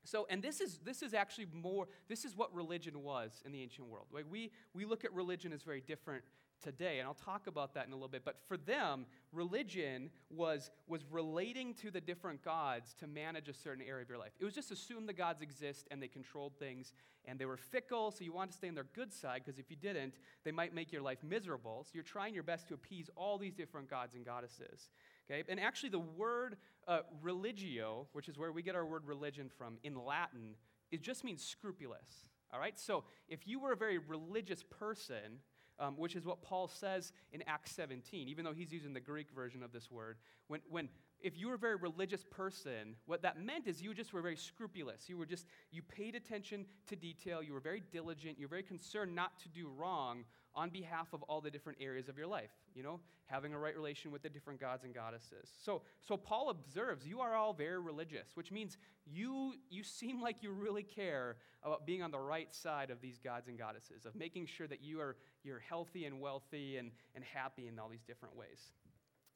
So, 0.06 0.28
and 0.30 0.44
this 0.44 0.62
is, 0.62 0.78
this 0.86 1.02
is 1.02 1.16
actually 1.16 1.48
more, 1.52 1.88
this 2.08 2.24
is 2.24 2.38
what 2.38 2.54
religion 2.54 3.02
was 3.02 3.42
in 3.46 3.52
the 3.52 3.64
ancient 3.64 3.88
world. 3.88 4.06
Like 4.14 4.26
we, 4.30 4.52
we 4.76 4.86
look 4.86 5.04
at 5.04 5.12
religion 5.14 5.52
as 5.52 5.64
very 5.64 5.82
different 5.82 6.24
today, 6.62 7.00
and 7.00 7.08
I'll 7.08 7.14
talk 7.14 7.48
about 7.48 7.74
that 7.74 7.88
in 7.88 7.92
a 7.92 7.96
little 7.96 8.10
bit. 8.10 8.24
But 8.26 8.38
for 8.48 8.58
them, 8.58 9.06
religion 9.32 10.10
was, 10.30 10.72
was 10.88 11.02
relating 11.10 11.74
to 11.76 11.92
the 11.92 12.02
different 12.02 12.44
gods 12.44 12.94
to 13.00 13.08
manage 13.08 13.48
a 13.50 13.54
certain 13.54 13.84
area 13.88 14.04
of 14.04 14.10
your 14.10 14.18
life. 14.18 14.32
It 14.40 14.46
was 14.46 14.54
just 14.54 14.72
assume 14.72 15.06
the 15.06 15.14
gods 15.14 15.42
exist 15.42 15.88
and 15.92 16.02
they 16.02 16.08
controlled 16.08 16.54
things, 16.58 16.94
and 17.26 17.38
they 17.38 17.46
were 17.46 17.58
fickle, 17.58 18.12
so 18.12 18.24
you 18.24 18.34
want 18.34 18.52
to 18.52 18.58
stay 18.58 18.70
on 18.70 18.76
their 18.76 18.88
good 18.96 19.14
side, 19.14 19.42
because 19.46 19.60
if 19.60 19.70
you 19.70 19.76
didn't, 19.76 20.16
they 20.44 20.52
might 20.52 20.74
make 20.74 20.92
your 20.92 21.02
life 21.02 21.20
miserable. 21.24 21.84
So 21.86 21.92
you're 21.94 22.04
trying 22.04 22.34
your 22.34 22.44
best 22.44 22.68
to 22.70 22.74
appease 22.74 23.10
all 23.16 23.38
these 23.38 23.54
different 23.54 23.90
gods 23.90 24.16
and 24.16 24.26
goddesses. 24.26 24.90
Okay? 25.30 25.44
And 25.48 25.60
actually, 25.60 25.90
the 25.90 26.00
word 26.00 26.58
uh, 26.88 27.02
religio, 27.22 28.08
which 28.14 28.30
is 28.30 28.38
where 28.38 28.52
we 28.52 28.64
get 28.64 28.76
our 28.76 28.86
word 28.86 29.06
religion 29.06 29.50
from, 29.58 29.78
in 29.84 29.96
Latin, 29.96 30.56
it 30.92 31.02
just 31.02 31.24
means 31.24 31.44
scrupulous. 31.44 32.26
All 32.52 32.60
right? 32.60 32.80
So 32.80 33.04
if 33.28 33.48
you 33.48 33.60
were 33.60 33.74
a 33.74 33.78
very 33.78 34.00
religious 34.00 34.64
person, 34.64 35.42
um, 35.80 35.96
which 35.96 36.16
is 36.16 36.26
what 36.26 36.42
Paul 36.42 36.68
says 36.68 37.12
in 37.32 37.44
Acts 37.48 37.72
17, 37.72 38.28
even 38.28 38.44
though 38.44 38.54
he's 38.54 38.72
using 38.72 38.94
the 38.94 39.00
Greek 39.00 39.28
version 39.32 39.64
of 39.64 39.72
this 39.72 39.90
word. 39.90 40.18
When, 40.48 40.62
when, 40.70 40.90
if 41.22 41.38
you 41.38 41.48
were 41.48 41.56
a 41.56 41.60
very 41.60 41.76
religious 41.76 42.24
person, 42.24 42.96
what 43.06 43.22
that 43.22 43.40
meant 43.40 43.68
is 43.68 43.82
you 43.82 43.94
just 43.94 44.14
were 44.14 44.22
very 44.22 44.36
scrupulous. 44.36 45.08
You 45.08 45.18
were 45.18 45.26
just, 45.26 45.46
you 45.72 45.82
paid 45.82 46.16
attention 46.16 46.66
to 46.88 46.96
detail. 46.96 47.42
You 47.42 47.54
were 47.54 47.60
very 47.60 47.84
diligent. 47.92 48.40
You 48.40 48.46
were 48.46 48.52
very 48.52 48.64
concerned 48.64 49.16
not 49.16 49.40
to 49.40 49.50
do 49.50 49.70
wrong 49.78 50.26
on 50.56 50.70
behalf 50.70 51.08
of 51.14 51.24
all 51.24 51.42
the 51.42 51.52
different 51.52 51.78
areas 51.82 52.10
of 52.10 52.18
your 52.18 52.28
life, 52.28 52.52
you 52.74 52.84
know, 52.84 53.00
having 53.26 53.54
a 53.54 53.60
right 53.60 53.76
relation 53.76 54.12
with 54.12 54.22
the 54.22 54.30
different 54.30 54.60
gods 54.60 54.84
and 54.84 54.94
goddesses. 54.94 55.50
So, 55.64 55.82
so 56.02 56.18
Paul 56.18 56.50
observes 56.50 57.06
you 57.06 57.20
are 57.22 57.36
all 57.36 57.54
very 57.54 57.80
religious, 57.80 58.30
which 58.36 58.52
means 58.52 58.78
you, 59.06 59.54
you 59.70 59.84
seem 59.84 60.22
like 60.22 60.38
you 60.42 60.52
really 60.52 60.84
care 60.84 61.38
about 61.64 61.86
being 61.86 62.02
on 62.02 62.12
the 62.12 62.20
right 62.20 62.54
side 62.54 62.90
of 62.90 63.02
these 63.02 63.20
gods 63.20 63.48
and 63.48 63.58
goddesses, 63.58 64.06
of 64.06 64.16
making 64.16 64.48
sure 64.48 64.68
that 64.68 64.84
you 64.84 65.00
are 65.00 65.16
you're 65.44 65.60
healthy 65.60 66.06
and 66.06 66.20
wealthy 66.20 66.78
and, 66.78 66.92
and 67.16 67.24
happy 67.24 67.68
in 67.68 67.80
all 67.80 67.90
these 67.90 68.04
different 68.04 68.36
ways. 68.36 68.72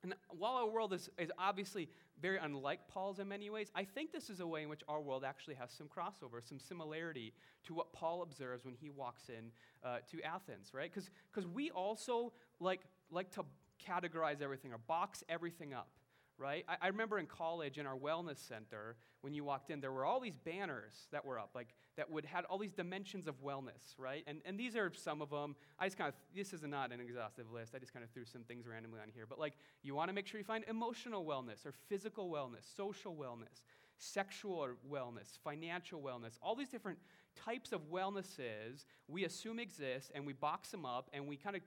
And 0.04 0.14
while 0.30 0.54
our 0.54 0.68
world 0.68 0.94
is, 0.94 1.10
is 1.18 1.32
obviously 1.40 1.90
very 2.22 2.38
unlike 2.38 2.88
Paul's 2.88 3.20
in 3.20 3.28
many 3.28 3.50
ways, 3.50 3.72
I 3.74 3.86
think 3.86 4.12
this 4.12 4.30
is 4.30 4.42
a 4.42 4.48
way 4.48 4.64
in 4.64 4.70
which 4.70 4.82
our 4.88 5.02
world 5.02 5.24
actually 5.24 5.56
has 5.56 5.72
some 5.72 5.88
crossover, 5.88 6.48
some 6.48 6.60
similarity 6.60 7.34
to 7.66 7.74
what 7.74 7.94
Paul 7.94 8.22
observes 8.22 8.66
when 8.66 8.76
he 8.76 8.90
walks 8.90 9.30
in 9.30 9.52
uh, 9.84 9.98
to 10.12 10.22
Athens, 10.22 10.74
right? 10.74 10.92
Because 10.94 11.48
we 11.48 11.72
also 11.72 12.34
like, 12.60 12.82
like 13.12 13.32
to 13.32 13.46
categorize 13.88 14.42
everything 14.42 14.74
or 14.74 14.78
box 14.78 15.24
everything 15.30 15.74
up 15.74 15.88
right? 16.38 16.66
I, 16.68 16.76
I, 16.82 16.88
remember 16.88 17.20
in 17.20 17.26
college 17.26 17.78
in 17.78 17.86
our 17.86 17.96
wellness 17.96 18.38
center, 18.38 18.96
when 19.22 19.34
you 19.34 19.44
walked 19.44 19.70
in, 19.70 19.82
there 19.82 19.92
were 19.92 20.06
all 20.06 20.20
these 20.20 20.38
banners 20.38 21.08
that 21.12 21.24
were 21.24 21.40
up, 21.40 21.52
like 21.54 21.70
that 21.98 22.10
would 22.10 22.26
had 22.26 22.46
all 22.46 22.58
these 22.58 22.74
dimensions 22.74 23.28
of 23.28 23.42
wellness, 23.44 23.98
right? 23.98 24.24
And, 24.28 24.40
and 24.46 24.60
these 24.60 24.76
are 24.76 24.92
some 24.96 25.22
of 25.22 25.30
them. 25.30 25.56
I 25.80 25.86
just 25.86 25.98
kind 25.98 26.08
of, 26.08 26.16
this 26.36 26.54
is 26.54 26.64
not 26.64 26.92
an 26.92 27.00
exhaustive 27.00 27.52
list. 27.52 27.74
I 27.76 27.80
just 27.80 27.94
kind 27.94 28.04
of 28.04 28.12
threw 28.12 28.26
some 28.26 28.44
things 28.44 28.68
randomly 28.68 29.00
on 29.02 29.10
here. 29.14 29.26
But 29.28 29.40
like, 29.40 29.54
you 29.84 29.96
want 29.96 30.10
to 30.10 30.14
make 30.14 30.28
sure 30.28 30.40
you 30.40 30.46
find 30.46 30.64
emotional 30.68 31.26
wellness 31.26 31.66
or 31.66 31.74
physical 31.88 32.30
wellness, 32.30 32.76
social 32.76 33.16
wellness, 33.16 33.62
sexual 33.98 34.68
wellness, 34.90 35.38
financial 35.44 36.02
wellness, 36.02 36.38
all 36.42 36.56
these 36.56 36.70
different 36.70 36.98
types 37.36 37.72
of 37.72 37.82
wellnesses 37.92 38.86
we 39.08 39.26
assume 39.26 39.60
exist 39.60 40.12
and 40.14 40.26
we 40.26 40.34
box 40.34 40.70
them 40.70 40.86
up 40.86 41.10
and 41.14 41.28
we 41.28 41.36
kind 41.36 41.56
of 41.56 41.62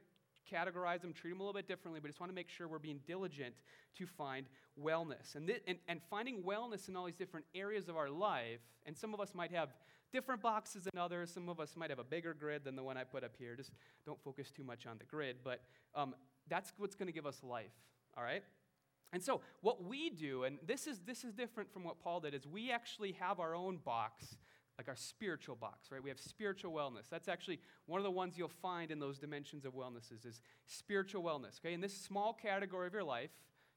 categorize 0.50 1.00
them, 1.02 1.12
treat 1.12 1.30
them 1.30 1.40
a 1.40 1.42
little 1.42 1.58
bit 1.58 1.68
differently, 1.68 2.00
but 2.00 2.08
just 2.08 2.20
want 2.20 2.30
to 2.30 2.34
make 2.34 2.48
sure 2.48 2.68
we're 2.68 2.78
being 2.78 3.00
diligent 3.06 3.54
to 3.98 4.06
find 4.06 4.46
wellness. 4.82 5.34
And, 5.34 5.46
th- 5.46 5.62
and, 5.66 5.78
and 5.88 6.00
finding 6.10 6.42
wellness 6.42 6.88
in 6.88 6.96
all 6.96 7.04
these 7.04 7.16
different 7.16 7.46
areas 7.54 7.88
of 7.88 7.96
our 7.96 8.10
life, 8.10 8.60
and 8.84 8.96
some 8.96 9.14
of 9.14 9.20
us 9.20 9.34
might 9.34 9.52
have 9.52 9.70
different 10.12 10.40
boxes 10.40 10.84
than 10.84 10.98
others, 11.00 11.30
some 11.30 11.48
of 11.48 11.60
us 11.60 11.74
might 11.76 11.90
have 11.90 11.98
a 11.98 12.04
bigger 12.04 12.34
grid 12.34 12.64
than 12.64 12.76
the 12.76 12.82
one 12.82 12.96
I 12.96 13.04
put 13.04 13.24
up 13.24 13.32
here. 13.38 13.56
Just 13.56 13.72
don't 14.04 14.22
focus 14.22 14.50
too 14.50 14.64
much 14.64 14.86
on 14.86 14.98
the 14.98 15.04
grid, 15.04 15.36
but 15.42 15.62
um, 15.94 16.14
that's 16.48 16.72
what's 16.78 16.94
going 16.94 17.08
to 17.08 17.12
give 17.12 17.26
us 17.26 17.42
life, 17.42 17.72
all 18.16 18.22
right? 18.22 18.42
And 19.12 19.22
so, 19.22 19.40
what 19.60 19.84
we 19.84 20.10
do, 20.10 20.44
and 20.44 20.58
this 20.66 20.86
is, 20.86 21.00
this 21.06 21.24
is 21.24 21.32
different 21.32 21.72
from 21.72 21.84
what 21.84 22.00
Paul 22.00 22.20
did, 22.20 22.34
is 22.34 22.46
we 22.46 22.70
actually 22.70 23.12
have 23.12 23.40
our 23.40 23.54
own 23.54 23.78
box 23.78 24.36
like 24.78 24.88
our 24.88 24.96
spiritual 24.96 25.56
box, 25.56 25.90
right? 25.90 26.02
We 26.02 26.10
have 26.10 26.20
spiritual 26.20 26.72
wellness. 26.72 27.08
That's 27.10 27.28
actually 27.28 27.60
one 27.86 27.98
of 27.98 28.04
the 28.04 28.10
ones 28.10 28.36
you'll 28.36 28.48
find 28.48 28.90
in 28.90 28.98
those 28.98 29.18
dimensions 29.18 29.64
of 29.64 29.74
wellnesses 29.74 30.24
is 30.26 30.40
spiritual 30.66 31.22
wellness. 31.22 31.58
Okay, 31.60 31.72
in 31.72 31.80
this 31.80 31.96
small 31.96 32.34
category 32.34 32.86
of 32.86 32.92
your 32.92 33.04
life, 33.04 33.30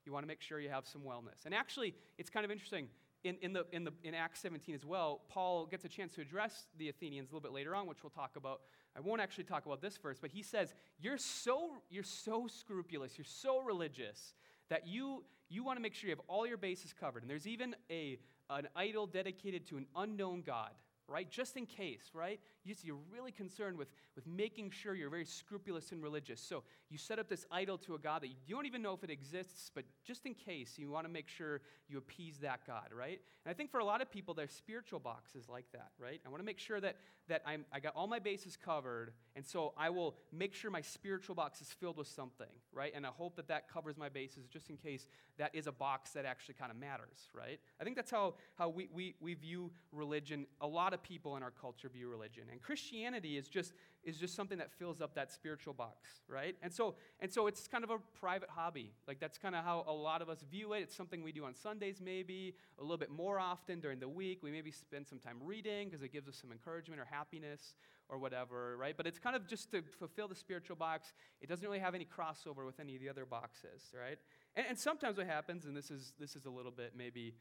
you 0.06 0.12
want 0.12 0.24
to 0.24 0.28
make 0.28 0.42
sure 0.42 0.60
you 0.60 0.70
have 0.70 0.88
some 0.88 1.02
wellness. 1.02 1.46
And 1.46 1.54
actually, 1.54 1.94
it's 2.18 2.30
kind 2.30 2.46
of 2.46 2.52
interesting. 2.52 2.88
In, 3.24 3.36
in, 3.42 3.52
the, 3.52 3.66
in, 3.74 3.84
the, 3.84 3.92
in 4.04 4.14
Acts 4.14 4.40
17 4.40 4.74
as 4.74 4.86
well, 4.86 5.22
Paul 5.28 5.66
gets 5.66 5.84
a 5.84 5.90
chance 5.90 6.16
to 6.16 6.22
address 6.22 6.68
the 6.78 6.88
Athenians 6.88 7.30
a 7.30 7.34
little 7.34 7.42
bit 7.42 7.54
later 7.54 7.76
on, 7.76 7.86
which 7.86 8.02
we'll 8.02 8.12
talk 8.12 8.38
about. 8.38 8.62
I 8.96 9.02
won't 9.02 9.20
actually 9.20 9.44
talk 9.44 9.66
about 9.66 9.82
this 9.82 9.98
first, 9.98 10.22
but 10.22 10.32
he 10.32 10.42
says, 10.42 10.74
You're 11.00 11.18
so, 11.18 11.72
you're 11.90 12.04
so 12.04 12.48
scrupulous, 12.48 13.18
you're 13.18 13.26
so 13.26 13.60
religious 13.60 14.34
that 14.70 14.88
you, 14.88 15.24
you 15.50 15.64
want 15.64 15.78
to 15.78 15.82
make 15.82 15.96
sure 15.96 16.10
you 16.10 16.16
have 16.16 16.24
all 16.28 16.48
your 16.48 16.58
bases 16.58 16.94
covered. 16.98 17.24
And 17.24 17.30
there's 17.30 17.48
even 17.48 17.76
a, 17.90 18.20
an 18.50 18.68
idol 18.76 19.06
dedicated 19.06 19.68
to 19.68 19.78
an 19.78 19.86
unknown 19.96 20.42
God 20.46 20.72
right? 21.10 21.30
Just 21.30 21.58
in 21.58 21.66
case, 21.66 22.12
right? 22.14 22.40
You're 22.84 23.00
really 23.12 23.32
concerned 23.32 23.78
with, 23.78 23.90
with 24.16 24.28
making 24.28 24.70
sure 24.70 24.94
you're 24.94 25.10
very 25.10 25.26
scrupulous 25.26 25.92
and 25.92 26.04
religious. 26.04 26.40
So 26.40 26.64
you 26.90 26.98
set 26.98 27.18
up 27.18 27.28
this 27.28 27.46
idol 27.52 27.78
to 27.80 27.96
a 27.96 28.00
God 28.00 28.22
that 28.22 28.28
you 28.28 28.56
don't 28.56 28.68
even 28.68 28.82
know 28.82 28.94
if 28.94 29.04
it 29.04 29.10
exists, 29.10 29.72
but 29.74 29.86
just 30.06 30.26
in 30.26 30.36
case, 30.36 30.76
you 30.78 30.90
want 30.90 31.06
to 31.08 31.12
make 31.12 31.28
sure 31.28 31.62
you 31.88 31.98
appease 31.98 32.38
that 32.40 32.62
God, 32.68 32.90
right? 32.96 33.20
And 33.46 33.52
I 33.52 33.54
think 33.54 33.72
for 33.72 33.80
a 33.80 33.86
lot 33.86 34.02
of 34.02 34.12
people, 34.12 34.34
their 34.34 34.48
spiritual 34.48 35.00
box 35.00 35.36
is 35.36 35.50
like 35.50 35.66
that, 35.74 35.90
right? 35.98 36.22
I 36.26 36.30
want 36.30 36.42
to 36.42 36.46
make 36.46 36.60
sure 36.60 36.80
that, 36.80 36.98
that 37.28 37.42
I'm, 37.46 37.66
I 37.74 37.80
got 37.80 37.96
all 37.96 38.08
my 38.08 38.20
bases 38.20 38.56
covered, 38.56 39.14
and 39.36 39.46
so 39.46 39.74
I 39.78 39.90
will 39.90 40.16
make 40.32 40.54
sure 40.54 40.70
my 40.70 40.82
spiritual 40.82 41.36
box 41.36 41.62
is 41.62 41.70
filled 41.70 41.98
with 41.98 42.08
something, 42.08 42.48
right? 42.72 42.92
And 42.96 43.06
I 43.06 43.10
hope 43.10 43.36
that 43.38 43.48
that 43.48 43.72
covers 43.72 43.98
my 43.98 44.10
bases 44.10 44.48
just 44.48 44.70
in 44.70 44.78
case 44.78 45.08
that 45.38 45.56
is 45.56 45.66
a 45.66 45.72
box 45.72 46.12
that 46.12 46.26
actually 46.26 46.56
kind 46.56 46.72
of 46.72 46.78
matters, 46.78 47.30
right? 47.34 47.60
I 47.80 47.84
think 47.84 47.96
that's 47.96 48.12
how, 48.12 48.36
how 48.56 48.70
we, 48.70 48.90
we, 48.94 49.16
we 49.20 49.34
view 49.34 49.72
religion. 49.92 50.46
A 50.62 50.68
lot 50.68 50.94
of 50.94 50.99
people 51.04 51.38
in 51.38 51.44
our 51.44 51.52
culture 51.52 51.90
view 51.90 52.10
religion. 52.10 52.44
And 52.52 52.62
Christianity 52.62 53.38
is 53.38 53.48
just, 53.48 53.74
is 54.04 54.18
just 54.18 54.36
something 54.36 54.58
that 54.58 54.72
fills 54.72 55.02
up 55.02 55.16
that 55.16 55.32
spiritual 55.32 55.74
box, 55.74 56.10
right? 56.28 56.56
And 56.62 56.74
so, 56.74 56.96
and 57.20 57.32
so 57.32 57.48
it's 57.48 57.68
kind 57.68 57.84
of 57.84 57.90
a 57.90 57.98
private 58.20 58.50
hobby. 58.50 58.94
Like 59.08 59.20
that's 59.20 59.38
kind 59.38 59.56
of 59.56 59.64
how 59.64 59.84
a 59.88 59.94
lot 59.94 60.22
of 60.22 60.30
us 60.30 60.44
view 60.50 60.74
it. 60.74 60.80
It's 60.80 60.96
something 60.96 61.24
we 61.24 61.32
do 61.32 61.46
on 61.46 61.56
Sundays, 61.56 62.02
maybe, 62.04 62.56
a 62.78 62.82
little 62.82 62.98
bit 62.98 63.10
more 63.10 63.40
often 63.40 63.80
during 63.80 64.00
the 64.00 64.10
week. 64.10 64.40
We 64.42 64.52
maybe 64.52 64.72
spend 64.72 65.08
some 65.08 65.20
time 65.20 65.38
reading 65.42 65.90
because 65.90 66.04
it 66.04 66.14
gives 66.14 66.28
us 66.28 66.38
some 66.40 66.52
encouragement 66.52 67.02
or 67.02 67.06
happiness 67.06 67.76
or 68.10 68.18
whatever, 68.18 68.76
right? 68.78 68.98
But 68.98 69.06
it's 69.06 69.20
kind 69.20 69.36
of 69.36 69.48
just 69.48 69.72
to 69.72 69.84
fulfill 70.00 70.28
the 70.28 70.36
spiritual 70.36 70.76
box. 70.76 71.14
It 71.42 71.48
doesn't 71.48 71.66
really 71.66 71.80
have 71.80 71.96
any 71.96 72.06
crossover 72.06 72.66
with 72.66 72.80
any 72.80 72.96
of 72.96 73.02
the 73.02 73.10
other 73.10 73.26
boxes, 73.26 73.94
right? 73.94 74.18
And, 74.56 74.66
and 74.70 74.78
sometimes 74.78 75.18
what 75.18 75.28
happens, 75.28 75.66
and 75.66 75.78
this 75.78 75.92
is, 75.92 76.14
this 76.20 76.36
is 76.36 76.46
a 76.46 76.50
little 76.50 76.72
bit 76.72 76.94
maybe, 76.98 77.36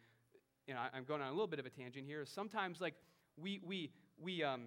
you 0.67 0.75
know, 0.75 0.81
I'm 0.93 1.05
going 1.05 1.23
on 1.23 1.29
a 1.29 1.33
little 1.33 1.47
bit 1.47 1.59
of 1.59 1.65
a 1.65 1.71
tangent 1.71 2.07
here, 2.07 2.23
is 2.23 2.29
sometimes 2.29 2.81
like 2.81 2.95
we, 3.40 3.61
we, 3.64 3.90
we, 4.21 4.42
um, 4.42 4.66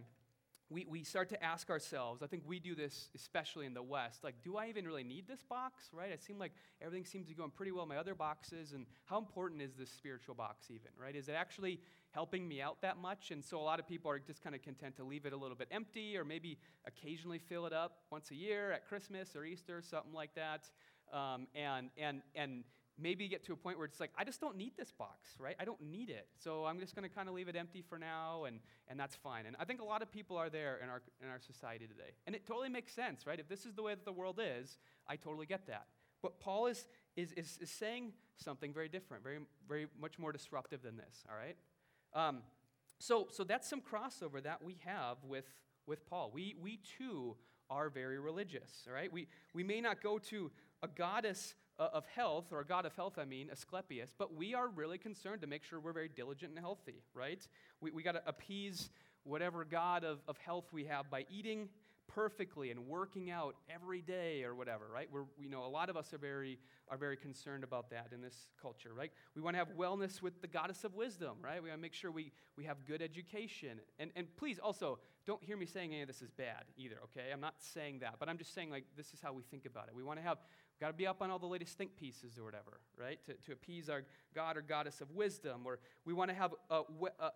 we, 0.70 0.86
we 0.90 1.04
start 1.04 1.30
to 1.30 1.44
ask 1.44 1.70
ourselves, 1.70 2.24
I 2.24 2.28
think 2.28 2.44
we 2.46 2.60
do 2.60 2.76
this 2.76 3.10
especially 3.14 3.66
in 3.66 3.74
the 3.74 3.84
West, 3.84 4.24
like, 4.24 4.36
do 4.42 4.56
I 4.56 4.68
even 4.68 4.86
really 4.86 5.04
need 5.04 5.28
this 5.28 5.44
box, 5.44 5.90
right? 5.92 6.12
It 6.12 6.24
seems 6.24 6.40
like 6.40 6.54
everything 6.82 7.06
seems 7.06 7.26
to 7.26 7.34
be 7.34 7.36
going 7.36 7.52
pretty 7.52 7.74
well 7.74 7.84
in 7.84 7.90
my 7.90 7.98
other 7.98 8.16
boxes, 8.16 8.72
and 8.72 8.86
how 9.06 9.18
important 9.18 9.62
is 9.62 9.74
this 9.76 9.90
spiritual 9.90 10.34
box 10.34 10.68
even, 10.70 10.92
right? 10.98 11.16
Is 11.16 11.28
it 11.28 11.34
actually 11.34 11.82
helping 12.12 12.48
me 12.48 12.62
out 12.62 12.82
that 12.82 12.98
much? 12.98 13.32
And 13.32 13.44
so 13.44 13.58
a 13.58 13.62
lot 13.62 13.80
of 13.80 13.88
people 13.88 14.10
are 14.10 14.20
just 14.20 14.42
kind 14.42 14.56
of 14.56 14.62
content 14.62 14.96
to 14.98 15.04
leave 15.04 15.26
it 15.26 15.34
a 15.34 15.38
little 15.38 15.58
bit 15.58 15.68
empty, 15.72 16.18
or 16.18 16.24
maybe 16.24 16.58
occasionally 16.86 17.40
fill 17.40 17.66
it 17.66 17.74
up 17.74 17.98
once 18.10 18.32
a 18.32 18.36
year 18.36 18.72
at 18.72 18.88
Christmas 18.88 19.36
or 19.36 19.44
Easter, 19.44 19.82
something 19.82 20.14
like 20.14 20.34
that. 20.36 20.70
Um, 21.14 21.48
and, 21.56 21.90
and, 21.98 22.22
and 22.36 22.64
maybe 22.98 23.28
get 23.28 23.44
to 23.46 23.54
a 23.54 23.56
point 23.56 23.78
where 23.78 23.86
it's 23.86 24.00
like, 24.00 24.12
I 24.18 24.24
just 24.24 24.40
don't 24.40 24.58
need 24.58 24.74
this 24.78 24.92
box, 24.92 25.30
right? 25.40 25.56
I 25.60 25.66
don't 25.66 25.82
need 25.82 26.10
it. 26.10 26.28
So 26.44 26.66
I'm 26.66 26.80
just 26.80 26.96
going 26.96 27.08
to 27.08 27.14
kind 27.14 27.28
of 27.28 27.36
leave 27.36 27.48
it 27.48 27.56
empty 27.56 27.82
for 27.82 27.98
now, 27.98 28.46
and, 28.46 28.60
and 28.88 29.00
that's 29.00 29.16
fine. 29.16 29.46
And 29.46 29.56
I 29.60 29.66
think 29.66 29.82
a 29.82 29.86
lot 29.86 30.02
of 30.02 30.12
people 30.12 30.38
are 30.38 30.50
there 30.50 30.80
in 30.84 30.90
our, 30.90 31.02
in 31.22 31.30
our 31.30 31.40
society 31.40 31.88
today. 31.88 32.12
And 32.28 32.36
it 32.36 32.46
totally 32.46 32.70
makes 32.70 32.94
sense, 32.94 33.26
right? 33.26 33.40
If 33.40 33.48
this 33.48 33.66
is 33.66 33.74
the 33.74 33.84
way 33.84 33.96
that 33.96 34.06
the 34.06 34.12
world 34.12 34.40
is, 34.42 34.78
I 35.08 35.16
totally 35.16 35.46
get 35.46 35.68
that. 35.68 35.88
But 36.22 36.40
Paul 36.40 36.68
is, 36.68 36.86
is, 37.16 37.32
is, 37.34 37.58
is 37.62 37.72
saying 37.72 38.14
something 38.38 38.74
very 38.74 38.90
different, 38.90 39.24
very, 39.24 39.40
very 39.68 39.88
much 40.00 40.20
more 40.20 40.32
disruptive 40.32 40.84
than 40.84 40.98
this, 40.98 41.24
all 41.30 41.38
right? 41.38 41.56
Um, 42.14 42.40
so, 43.00 43.28
so 43.32 43.44
that's 43.44 43.68
some 43.68 43.82
crossover 43.82 44.44
that 44.44 44.64
we 44.64 44.78
have 44.86 45.18
with, 45.28 45.46
with 45.88 46.06
Paul. 46.08 46.32
We, 46.34 46.56
we 46.62 46.80
too 46.98 47.36
are 47.70 47.90
very 47.90 48.20
religious, 48.20 48.86
all 48.88 48.94
right? 48.94 49.12
We, 49.12 49.28
we 49.54 49.64
may 49.64 49.82
not 49.82 50.04
go 50.04 50.20
to 50.20 50.52
a 50.84 50.88
goddess 50.88 51.56
uh, 51.80 51.90
of 51.94 52.06
health, 52.08 52.46
or 52.52 52.60
a 52.60 52.66
god 52.66 52.86
of 52.86 52.96
health, 52.96 53.18
I 53.18 53.26
mean, 53.26 53.50
Asclepius, 53.52 54.12
but 54.18 54.36
we 54.36 54.54
are 54.54 54.68
really 54.68 54.98
concerned 54.98 55.42
to 55.42 55.48
make 55.48 55.64
sure 55.64 55.80
we're 55.80 55.94
very 55.94 56.10
diligent 56.10 56.52
and 56.52 56.60
healthy, 56.60 57.02
right? 57.14 57.46
We, 57.80 57.92
we 57.92 58.04
got 58.04 58.14
to 58.14 58.22
appease 58.28 58.90
whatever 59.24 59.66
god 59.66 60.04
of, 60.04 60.20
of 60.28 60.38
health 60.38 60.66
we 60.72 60.86
have 60.86 61.10
by 61.10 61.26
eating 61.30 61.70
perfectly 62.08 62.72
and 62.72 62.88
working 62.88 63.32
out 63.32 63.56
every 63.74 64.02
day 64.02 64.44
or 64.44 64.54
whatever, 64.54 64.86
right? 64.94 65.08
We're, 65.12 65.24
you 65.40 65.50
know, 65.50 65.66
a 65.66 65.68
lot 65.70 65.90
of 65.90 65.96
us 65.96 66.14
are 66.14 66.18
very, 66.18 66.60
are 66.90 66.98
very 66.98 67.16
concerned 67.16 67.64
about 67.64 67.90
that 67.92 68.10
in 68.14 68.22
this 68.22 68.48
culture, 68.62 68.92
right? 68.94 69.12
We 69.36 69.42
want 69.42 69.56
to 69.56 69.60
have 69.60 69.70
wellness 69.78 70.22
with 70.22 70.42
the 70.42 70.48
goddess 70.48 70.84
of 70.84 70.94
wisdom, 70.94 71.38
right? 71.42 71.64
We 71.64 71.70
want 71.70 71.80
to 71.80 71.82
make 71.82 71.94
sure 71.94 72.12
we, 72.12 72.32
we 72.58 72.66
have 72.66 72.86
good 72.86 73.02
education. 73.02 73.80
And, 73.98 74.12
and 74.16 74.28
please 74.36 74.60
also, 74.60 75.00
don't 75.32 75.44
hear 75.44 75.56
me 75.56 75.66
saying 75.66 75.94
any 75.94 76.02
of 76.02 76.08
this 76.08 76.22
is 76.22 76.30
bad 76.30 76.66
either, 76.76 76.98
okay? 77.06 77.32
I'm 77.32 77.40
not 77.40 77.56
saying 77.60 78.00
that, 78.00 78.16
but 78.20 78.28
I'm 78.28 78.38
just 78.38 78.54
saying, 78.54 78.70
like, 78.70 78.84
this 78.98 79.14
is 79.14 79.22
how 79.22 79.32
we 79.32 79.44
think 79.44 79.66
about 79.66 79.88
it. 79.88 79.96
We 79.96 80.04
want 80.04 80.20
to 80.20 80.24
have 80.24 80.40
Got 80.82 80.88
to 80.88 80.94
be 80.94 81.06
up 81.06 81.22
on 81.22 81.30
all 81.30 81.38
the 81.38 81.46
latest 81.46 81.78
think 81.78 81.96
pieces 81.96 82.40
or 82.40 82.44
whatever, 82.44 82.80
right? 83.00 83.24
To, 83.28 83.34
to 83.34 83.52
appease 83.52 83.88
our 83.88 84.02
God 84.34 84.58
or 84.58 84.64
goddess 84.64 85.00
of 85.00 85.12
wisdom. 85.12 85.62
Or 85.64 85.78
we 86.06 86.14
want 86.14 86.32
to 86.32 86.36
have 86.36 86.56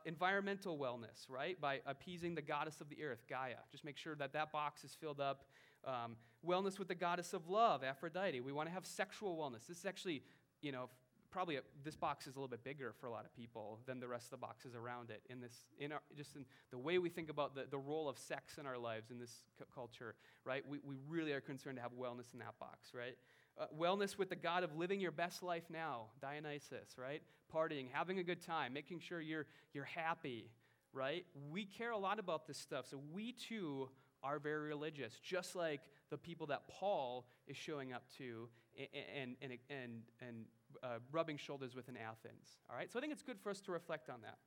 environmental 0.04 0.80
wellness, 0.80 1.30
right? 1.30 1.62
By 1.62 1.82
appeasing 1.86 2.34
the 2.34 2.42
goddess 2.42 2.82
of 2.82 2.90
the 2.90 3.04
earth, 3.04 3.24
Gaia. 3.30 3.58
Just 3.72 3.86
make 3.86 3.98
sure 3.98 4.16
that 4.16 4.34
that 4.34 4.52
box 4.52 4.84
is 4.84 4.96
filled 5.00 5.22
up. 5.22 5.46
Um, 5.86 6.16
wellness 6.44 6.80
with 6.80 6.88
the 6.88 6.96
goddess 6.96 7.34
of 7.34 7.48
love, 7.48 7.84
Aphrodite. 7.84 8.42
We 8.42 8.52
want 8.52 8.68
to 8.68 8.74
have 8.74 8.84
sexual 8.84 9.38
wellness. 9.38 9.68
This 9.68 9.78
is 9.78 9.86
actually, 9.86 10.24
you 10.62 10.72
know, 10.72 10.90
probably 11.36 11.58
a, 11.58 11.62
this 11.84 11.98
box 11.98 12.28
is 12.28 12.36
a 12.38 12.40
little 12.40 12.48
bit 12.48 12.64
bigger 12.64 12.94
for 12.98 13.08
a 13.08 13.12
lot 13.12 13.26
of 13.26 13.36
people 13.36 13.78
than 13.86 14.00
the 14.00 14.08
rest 14.08 14.28
of 14.28 14.32
the 14.32 14.38
boxes 14.38 14.74
around 14.74 15.10
it 15.10 15.22
in 15.30 15.42
this 15.42 15.66
in 15.82 15.92
our 15.92 16.00
just 16.16 16.34
in 16.38 16.46
the 16.72 16.78
way 16.78 16.98
we 16.98 17.10
think 17.10 17.30
about 17.30 17.54
the, 17.54 17.66
the 17.70 17.78
role 17.78 18.08
of 18.08 18.18
sex 18.18 18.58
in 18.58 18.66
our 18.66 18.78
lives 18.78 19.12
in 19.12 19.20
this 19.20 19.44
c- 19.60 19.66
culture 19.76 20.16
right 20.46 20.64
we, 20.66 20.80
we 20.88 20.96
really 21.10 21.34
are 21.34 21.42
concerned 21.42 21.76
to 21.76 21.82
have 21.82 21.92
wellness 21.92 22.32
in 22.32 22.40
that 22.40 22.58
box 22.58 22.94
right 22.94 23.18
uh, 23.60 23.66
wellness 23.78 24.18
with 24.18 24.30
the 24.30 24.36
God 24.36 24.64
of 24.64 24.76
living 24.76 25.00
your 25.00 25.12
best 25.12 25.42
life 25.42 25.64
now, 25.70 26.08
Dionysus, 26.22 26.98
right? 26.98 27.22
Partying, 27.54 27.88
having 27.90 28.20
a 28.20 28.24
good 28.24 28.42
time, 28.42 28.74
making 28.74 29.00
sure 29.00 29.22
you're, 29.22 29.46
you're 29.74 29.86
happy, 29.86 30.50
right? 30.92 31.26
We 31.50 31.64
care 31.64 31.92
a 31.92 31.98
lot 31.98 32.20
about 32.20 32.48
this 32.48 32.58
stuff. 32.58 32.86
So 32.90 33.00
we 33.14 33.32
too 33.32 33.88
are 34.22 34.40
very 34.40 34.68
religious, 34.68 35.14
just 35.24 35.56
like 35.56 35.80
the 36.10 36.18
people 36.18 36.48
that 36.48 36.68
Paul 36.68 37.28
is 37.48 37.56
showing 37.56 37.94
up 37.94 38.04
to 38.18 38.50
and, 38.78 39.38
and, 39.42 39.58
and, 39.70 40.02
and 40.20 40.46
uh, 40.86 41.00
rubbing 41.12 41.38
shoulders 41.38 41.76
with 41.76 41.90
in 41.90 41.98
Athens. 41.98 42.60
All 42.70 42.76
right? 42.76 42.92
So 42.92 43.00
I 43.00 43.02
think 43.02 43.14
it's 43.14 43.24
good 43.24 43.40
for 43.40 43.50
us 43.50 43.62
to 43.62 43.72
reflect 43.72 44.10
on 44.10 44.22
that. 44.22 44.38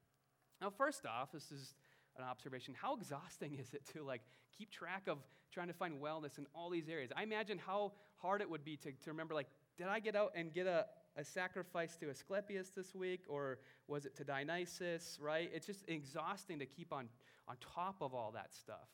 Now, 0.60 0.70
first 0.70 1.04
off, 1.06 1.32
this 1.32 1.50
is 1.50 1.74
an 2.16 2.24
observation. 2.24 2.74
How 2.80 2.96
exhausting 2.96 3.56
is 3.58 3.74
it 3.74 3.82
to 3.94 4.04
like 4.04 4.22
keep 4.56 4.70
track 4.70 5.08
of 5.08 5.18
trying 5.52 5.68
to 5.68 5.72
find 5.72 6.00
wellness 6.00 6.38
in 6.38 6.46
all 6.54 6.70
these 6.70 6.88
areas? 6.88 7.10
I 7.16 7.22
imagine 7.22 7.58
how 7.58 7.92
hard 8.16 8.40
it 8.40 8.50
would 8.50 8.64
be 8.64 8.76
to, 8.78 8.92
to 8.92 9.10
remember, 9.10 9.34
like, 9.34 9.48
did 9.76 9.88
I 9.88 10.00
get 10.00 10.16
out 10.16 10.32
and 10.34 10.52
get 10.52 10.66
a, 10.66 10.86
a 11.16 11.24
sacrifice 11.24 11.96
to 11.96 12.10
Asclepius 12.10 12.70
this 12.70 12.94
week, 12.94 13.24
or 13.28 13.58
was 13.86 14.06
it 14.06 14.16
to 14.16 14.24
Dionysus, 14.24 15.18
right? 15.20 15.50
It's 15.52 15.66
just 15.66 15.84
exhausting 15.88 16.58
to 16.58 16.66
keep 16.66 16.92
on, 16.92 17.08
on 17.48 17.56
top 17.74 17.96
of 18.00 18.14
all 18.14 18.32
that 18.32 18.54
stuff 18.54 18.88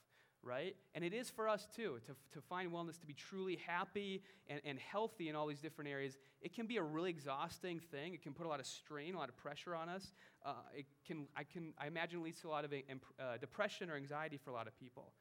right? 0.44 0.76
And 0.94 1.04
it 1.04 1.14
is 1.14 1.30
for 1.30 1.48
us 1.48 1.66
too, 1.74 1.98
to, 2.06 2.12
to 2.32 2.40
find 2.42 2.70
wellness, 2.70 3.00
to 3.00 3.06
be 3.06 3.14
truly 3.14 3.58
happy 3.66 4.22
and, 4.48 4.60
and 4.64 4.78
healthy 4.78 5.28
in 5.28 5.36
all 5.36 5.46
these 5.46 5.60
different 5.60 5.90
areas. 5.90 6.18
It 6.40 6.54
can 6.54 6.66
be 6.66 6.76
a 6.76 6.82
really 6.82 7.10
exhausting 7.10 7.80
thing. 7.90 8.14
It 8.14 8.22
can 8.22 8.34
put 8.34 8.46
a 8.46 8.48
lot 8.48 8.60
of 8.60 8.66
strain, 8.66 9.14
a 9.14 9.18
lot 9.18 9.28
of 9.28 9.36
pressure 9.36 9.74
on 9.74 9.88
us. 9.88 10.12
Uh, 10.44 10.52
it 10.76 10.86
can, 11.06 11.26
I, 11.36 11.44
can, 11.44 11.72
I 11.78 11.86
imagine, 11.86 12.22
leads 12.22 12.40
to 12.42 12.48
a 12.48 12.50
lot 12.50 12.64
of 12.64 12.72
uh, 12.72 13.36
depression 13.40 13.90
or 13.90 13.96
anxiety 13.96 14.38
for 14.42 14.50
a 14.50 14.54
lot 14.54 14.66
of 14.66 14.78
people. 14.78 15.12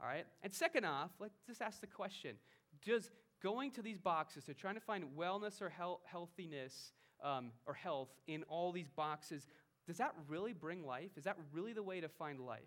All 0.00 0.08
right? 0.08 0.26
And 0.42 0.52
second 0.52 0.84
off, 0.84 1.10
let's 1.20 1.38
just 1.46 1.62
ask 1.62 1.80
the 1.80 1.86
question 1.86 2.36
Does 2.84 3.10
going 3.42 3.70
to 3.72 3.82
these 3.82 3.98
boxes, 3.98 4.44
to 4.44 4.54
trying 4.54 4.74
to 4.74 4.80
find 4.80 5.04
wellness 5.18 5.60
or 5.60 5.68
health, 5.68 6.00
healthiness 6.04 6.92
um, 7.22 7.50
or 7.66 7.74
health 7.74 8.08
in 8.26 8.42
all 8.44 8.72
these 8.72 8.88
boxes, 8.88 9.46
does 9.86 9.98
that 9.98 10.14
really 10.28 10.52
bring 10.52 10.84
life? 10.84 11.10
Is 11.16 11.24
that 11.24 11.36
really 11.52 11.72
the 11.72 11.82
way 11.82 12.00
to 12.00 12.08
find 12.08 12.40
life? 12.40 12.60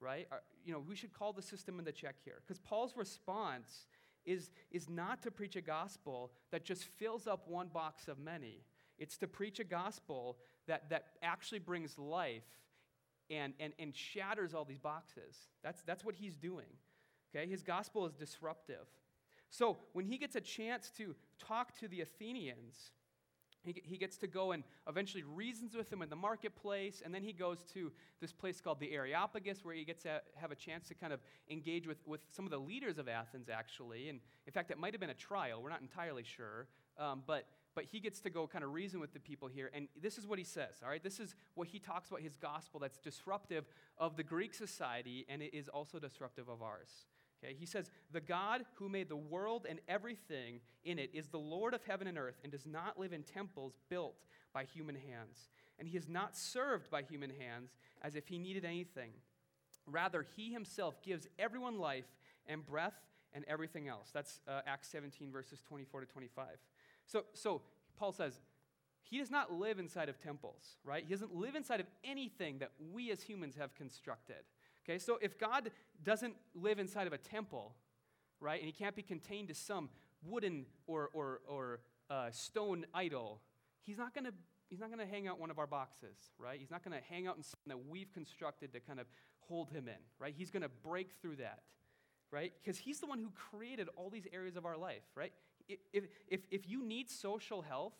Right? 0.00 0.26
Uh, 0.30 0.36
you 0.64 0.72
know, 0.72 0.82
we 0.86 0.96
should 0.96 1.12
call 1.12 1.32
the 1.32 1.42
system 1.42 1.78
in 1.78 1.84
the 1.84 1.92
check 1.92 2.16
here. 2.24 2.40
Because 2.46 2.58
Paul's 2.58 2.96
response 2.96 3.86
is, 4.24 4.50
is 4.70 4.88
not 4.88 5.22
to 5.22 5.30
preach 5.30 5.56
a 5.56 5.60
gospel 5.60 6.32
that 6.50 6.64
just 6.64 6.84
fills 6.84 7.26
up 7.26 7.48
one 7.48 7.68
box 7.68 8.08
of 8.08 8.18
many. 8.18 8.64
It's 8.98 9.16
to 9.18 9.26
preach 9.26 9.60
a 9.60 9.64
gospel 9.64 10.38
that, 10.66 10.90
that 10.90 11.04
actually 11.22 11.60
brings 11.60 11.98
life 11.98 12.42
and, 13.30 13.54
and, 13.60 13.72
and 13.78 13.94
shatters 13.94 14.54
all 14.54 14.64
these 14.64 14.78
boxes. 14.78 15.36
That's, 15.62 15.82
that's 15.82 16.04
what 16.04 16.14
he's 16.14 16.36
doing. 16.36 16.66
Okay? 17.34 17.48
His 17.48 17.62
gospel 17.62 18.06
is 18.06 18.14
disruptive. 18.14 18.86
So 19.50 19.78
when 19.92 20.06
he 20.06 20.18
gets 20.18 20.36
a 20.36 20.40
chance 20.40 20.90
to 20.98 21.14
talk 21.38 21.78
to 21.78 21.88
the 21.88 22.00
Athenians, 22.00 22.90
he, 23.84 23.96
gets 23.96 24.16
to 24.18 24.26
go 24.26 24.52
and 24.52 24.62
eventually 24.88 25.22
reasons 25.22 25.74
with 25.74 25.90
them 25.90 26.02
in 26.02 26.08
the 26.08 26.16
marketplace, 26.16 27.02
and 27.04 27.14
then 27.14 27.22
he 27.22 27.32
goes 27.32 27.58
to 27.74 27.92
this 28.20 28.32
place 28.32 28.60
called 28.60 28.80
the 28.80 28.92
Areopagus, 28.92 29.64
where 29.64 29.74
he 29.74 29.84
gets 29.84 30.02
to 30.04 30.20
have 30.34 30.50
a 30.50 30.54
chance 30.54 30.88
to 30.88 30.94
kind 30.94 31.12
of 31.12 31.20
engage 31.50 31.86
with, 31.86 31.98
with 32.06 32.20
some 32.30 32.44
of 32.44 32.50
the 32.50 32.58
leaders 32.58 32.98
of 32.98 33.08
Athens, 33.08 33.48
actually. 33.48 34.08
And 34.08 34.20
in 34.46 34.52
fact, 34.52 34.70
it 34.70 34.78
might 34.78 34.92
have 34.92 35.00
been 35.00 35.10
a 35.10 35.14
trial, 35.14 35.62
we're 35.62 35.70
not 35.70 35.82
entirely 35.82 36.24
sure. 36.24 36.66
Um, 36.98 37.22
but, 37.26 37.46
but 37.74 37.84
he 37.84 38.00
gets 38.00 38.20
to 38.20 38.30
go 38.30 38.46
kind 38.46 38.64
of 38.64 38.72
reason 38.72 39.00
with 39.00 39.12
the 39.12 39.20
people 39.20 39.48
here. 39.48 39.70
And 39.74 39.88
this 40.00 40.16
is 40.16 40.26
what 40.26 40.38
he 40.38 40.44
says, 40.44 40.76
all 40.82 40.88
right? 40.88 41.02
This 41.02 41.20
is 41.20 41.34
what 41.54 41.68
he 41.68 41.78
talks 41.78 42.08
about 42.08 42.22
his 42.22 42.36
gospel 42.36 42.80
that's 42.80 42.98
disruptive 42.98 43.66
of 43.98 44.16
the 44.16 44.22
Greek 44.22 44.54
society, 44.54 45.26
and 45.28 45.42
it 45.42 45.54
is 45.54 45.68
also 45.68 45.98
disruptive 45.98 46.48
of 46.48 46.62
ours. 46.62 47.06
Okay, 47.46 47.56
he 47.58 47.66
says, 47.66 47.90
The 48.12 48.20
God 48.20 48.64
who 48.74 48.88
made 48.88 49.08
the 49.08 49.16
world 49.16 49.66
and 49.68 49.78
everything 49.88 50.60
in 50.84 50.98
it 50.98 51.10
is 51.12 51.28
the 51.28 51.38
Lord 51.38 51.74
of 51.74 51.84
heaven 51.84 52.06
and 52.06 52.18
earth 52.18 52.38
and 52.42 52.50
does 52.50 52.66
not 52.66 52.98
live 52.98 53.12
in 53.12 53.22
temples 53.22 53.78
built 53.88 54.16
by 54.52 54.64
human 54.64 54.96
hands. 54.96 55.48
And 55.78 55.86
he 55.86 55.96
is 55.96 56.08
not 56.08 56.36
served 56.36 56.90
by 56.90 57.02
human 57.02 57.30
hands 57.30 57.76
as 58.02 58.14
if 58.14 58.26
he 58.28 58.38
needed 58.38 58.64
anything. 58.64 59.10
Rather, 59.86 60.26
he 60.36 60.52
himself 60.52 61.00
gives 61.02 61.28
everyone 61.38 61.78
life 61.78 62.06
and 62.46 62.66
breath 62.66 62.94
and 63.32 63.44
everything 63.46 63.86
else. 63.86 64.10
That's 64.12 64.40
uh, 64.48 64.62
Acts 64.66 64.88
17, 64.88 65.30
verses 65.30 65.60
24 65.68 66.00
to 66.00 66.06
25. 66.06 66.46
So, 67.06 67.24
so 67.34 67.62
Paul 67.98 68.12
says, 68.12 68.40
he 69.02 69.18
does 69.18 69.30
not 69.30 69.52
live 69.52 69.78
inside 69.78 70.08
of 70.08 70.18
temples, 70.18 70.76
right? 70.84 71.04
He 71.06 71.14
doesn't 71.14 71.34
live 71.34 71.54
inside 71.54 71.78
of 71.78 71.86
anything 72.02 72.58
that 72.58 72.72
we 72.92 73.12
as 73.12 73.22
humans 73.22 73.54
have 73.56 73.72
constructed. 73.74 74.42
Okay, 74.88 74.98
so 74.98 75.18
if 75.20 75.36
God 75.38 75.70
doesn't 76.04 76.36
live 76.54 76.78
inside 76.78 77.08
of 77.08 77.12
a 77.12 77.18
temple, 77.18 77.74
right, 78.40 78.60
and 78.60 78.66
he 78.66 78.72
can't 78.72 78.94
be 78.94 79.02
contained 79.02 79.48
to 79.48 79.54
some 79.54 79.88
wooden 80.22 80.66
or, 80.86 81.10
or, 81.12 81.40
or 81.48 81.80
uh, 82.08 82.30
stone 82.30 82.86
idol, 82.94 83.40
he's 83.82 83.98
not 83.98 84.14
going 84.14 84.26
to 84.26 84.32
he's 84.68 84.80
not 84.80 84.88
going 84.88 84.98
to 84.98 85.06
hang 85.06 85.28
out 85.28 85.38
one 85.38 85.50
of 85.50 85.58
our 85.58 85.66
boxes, 85.66 86.16
right? 86.38 86.58
He's 86.58 86.70
not 86.70 86.84
going 86.84 86.96
to 86.96 87.04
hang 87.08 87.26
out 87.26 87.36
in 87.36 87.42
something 87.42 87.68
that 87.68 87.88
we've 87.88 88.12
constructed 88.12 88.72
to 88.72 88.80
kind 88.80 88.98
of 88.98 89.06
hold 89.48 89.70
him 89.70 89.86
in, 89.86 89.94
right? 90.18 90.34
He's 90.36 90.50
going 90.50 90.62
to 90.62 90.68
break 90.68 91.12
through 91.22 91.36
that, 91.36 91.60
right? 92.32 92.52
Because 92.62 92.76
he's 92.78 92.98
the 92.98 93.06
one 93.06 93.20
who 93.20 93.30
created 93.30 93.88
all 93.94 94.10
these 94.10 94.26
areas 94.32 94.56
of 94.56 94.66
our 94.66 94.76
life, 94.76 95.04
right? 95.14 95.32
If, 95.68 96.04
if, 96.28 96.40
if 96.50 96.68
you 96.68 96.84
need 96.84 97.10
social 97.10 97.62
health, 97.62 97.94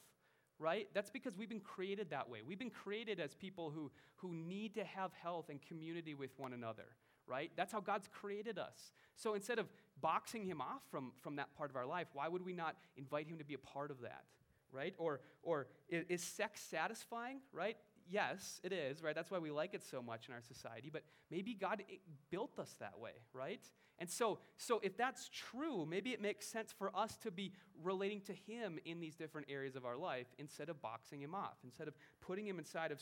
right? 0.58 0.88
That's 0.94 1.10
because 1.10 1.36
we've 1.36 1.48
been 1.48 1.60
created 1.60 2.10
that 2.10 2.28
way. 2.28 2.38
We've 2.46 2.58
been 2.58 2.70
created 2.70 3.20
as 3.20 3.34
people 3.34 3.70
who, 3.70 3.90
who 4.16 4.32
need 4.32 4.74
to 4.74 4.84
have 4.84 5.12
health 5.12 5.48
and 5.50 5.60
community 5.60 6.14
with 6.14 6.30
one 6.38 6.52
another, 6.52 6.86
right? 7.26 7.50
That's 7.56 7.72
how 7.72 7.80
God's 7.80 8.08
created 8.08 8.58
us. 8.58 8.92
So 9.16 9.34
instead 9.34 9.58
of 9.58 9.66
boxing 10.00 10.44
him 10.44 10.60
off 10.60 10.82
from, 10.90 11.12
from 11.22 11.36
that 11.36 11.54
part 11.56 11.70
of 11.70 11.76
our 11.76 11.86
life, 11.86 12.06
why 12.12 12.28
would 12.28 12.44
we 12.44 12.52
not 12.52 12.76
invite 12.96 13.26
him 13.26 13.38
to 13.38 13.44
be 13.44 13.54
a 13.54 13.58
part 13.58 13.90
of 13.90 14.00
that, 14.02 14.24
right? 14.72 14.94
Or, 14.98 15.20
or 15.42 15.66
is, 15.88 16.22
sex 16.22 16.60
satisfying, 16.60 17.40
right? 17.52 17.76
Yes, 18.10 18.60
it 18.62 18.72
is, 18.72 19.02
right? 19.02 19.14
That's 19.14 19.30
why 19.30 19.38
we 19.38 19.50
like 19.50 19.74
it 19.74 19.82
so 19.82 20.02
much 20.02 20.28
in 20.28 20.34
our 20.34 20.42
society, 20.42 20.90
but 20.92 21.02
maybe 21.30 21.54
God 21.54 21.82
built 22.30 22.58
us 22.58 22.74
that 22.80 22.98
way, 22.98 23.12
right? 23.32 23.60
And 23.98 24.10
so, 24.10 24.38
so 24.56 24.80
if 24.82 24.96
that's 24.96 25.30
true, 25.32 25.86
maybe 25.86 26.10
it 26.10 26.20
makes 26.20 26.46
sense 26.46 26.72
for 26.76 26.94
us 26.94 27.16
to 27.18 27.30
be 27.30 27.52
relating 27.82 28.20
to 28.22 28.32
Him 28.32 28.78
in 28.84 29.00
these 29.00 29.14
different 29.14 29.46
areas 29.50 29.74
of 29.74 29.86
our 29.86 29.96
life 29.96 30.26
instead 30.38 30.68
of 30.68 30.82
boxing 30.82 31.22
Him 31.22 31.34
off, 31.34 31.56
instead 31.64 31.88
of 31.88 31.94
putting 32.20 32.46
Him 32.46 32.58
inside 32.58 32.92
of, 32.92 33.00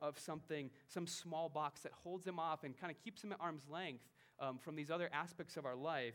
of 0.00 0.18
something, 0.18 0.70
some 0.86 1.06
small 1.06 1.48
box 1.48 1.80
that 1.80 1.92
holds 1.92 2.26
Him 2.26 2.38
off 2.38 2.62
and 2.62 2.78
kind 2.78 2.92
of 2.92 3.02
keeps 3.02 3.24
Him 3.24 3.32
at 3.32 3.38
arm's 3.40 3.68
length 3.68 4.04
um, 4.38 4.58
from 4.58 4.76
these 4.76 4.90
other 4.90 5.10
aspects 5.12 5.56
of 5.56 5.66
our 5.66 5.76
life. 5.76 6.14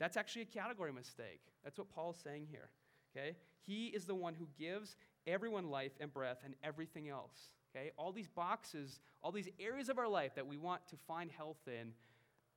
That's 0.00 0.16
actually 0.16 0.42
a 0.42 0.46
category 0.46 0.92
mistake. 0.92 1.42
That's 1.62 1.78
what 1.78 1.90
Paul's 1.90 2.18
saying 2.24 2.48
here. 2.50 2.70
Okay? 3.16 3.36
He 3.60 3.86
is 3.88 4.04
the 4.04 4.14
one 4.14 4.34
who 4.34 4.48
gives 4.58 4.96
everyone 5.26 5.70
life 5.70 5.92
and 6.00 6.12
breath 6.12 6.38
and 6.44 6.54
everything 6.64 7.08
else. 7.08 7.50
Okay? 7.74 7.90
All 7.96 8.12
these 8.12 8.28
boxes, 8.28 9.00
all 9.22 9.32
these 9.32 9.48
areas 9.58 9.88
of 9.88 9.98
our 9.98 10.08
life 10.08 10.34
that 10.34 10.46
we 10.46 10.56
want 10.56 10.86
to 10.88 10.96
find 11.08 11.30
health 11.30 11.60
in, 11.66 11.92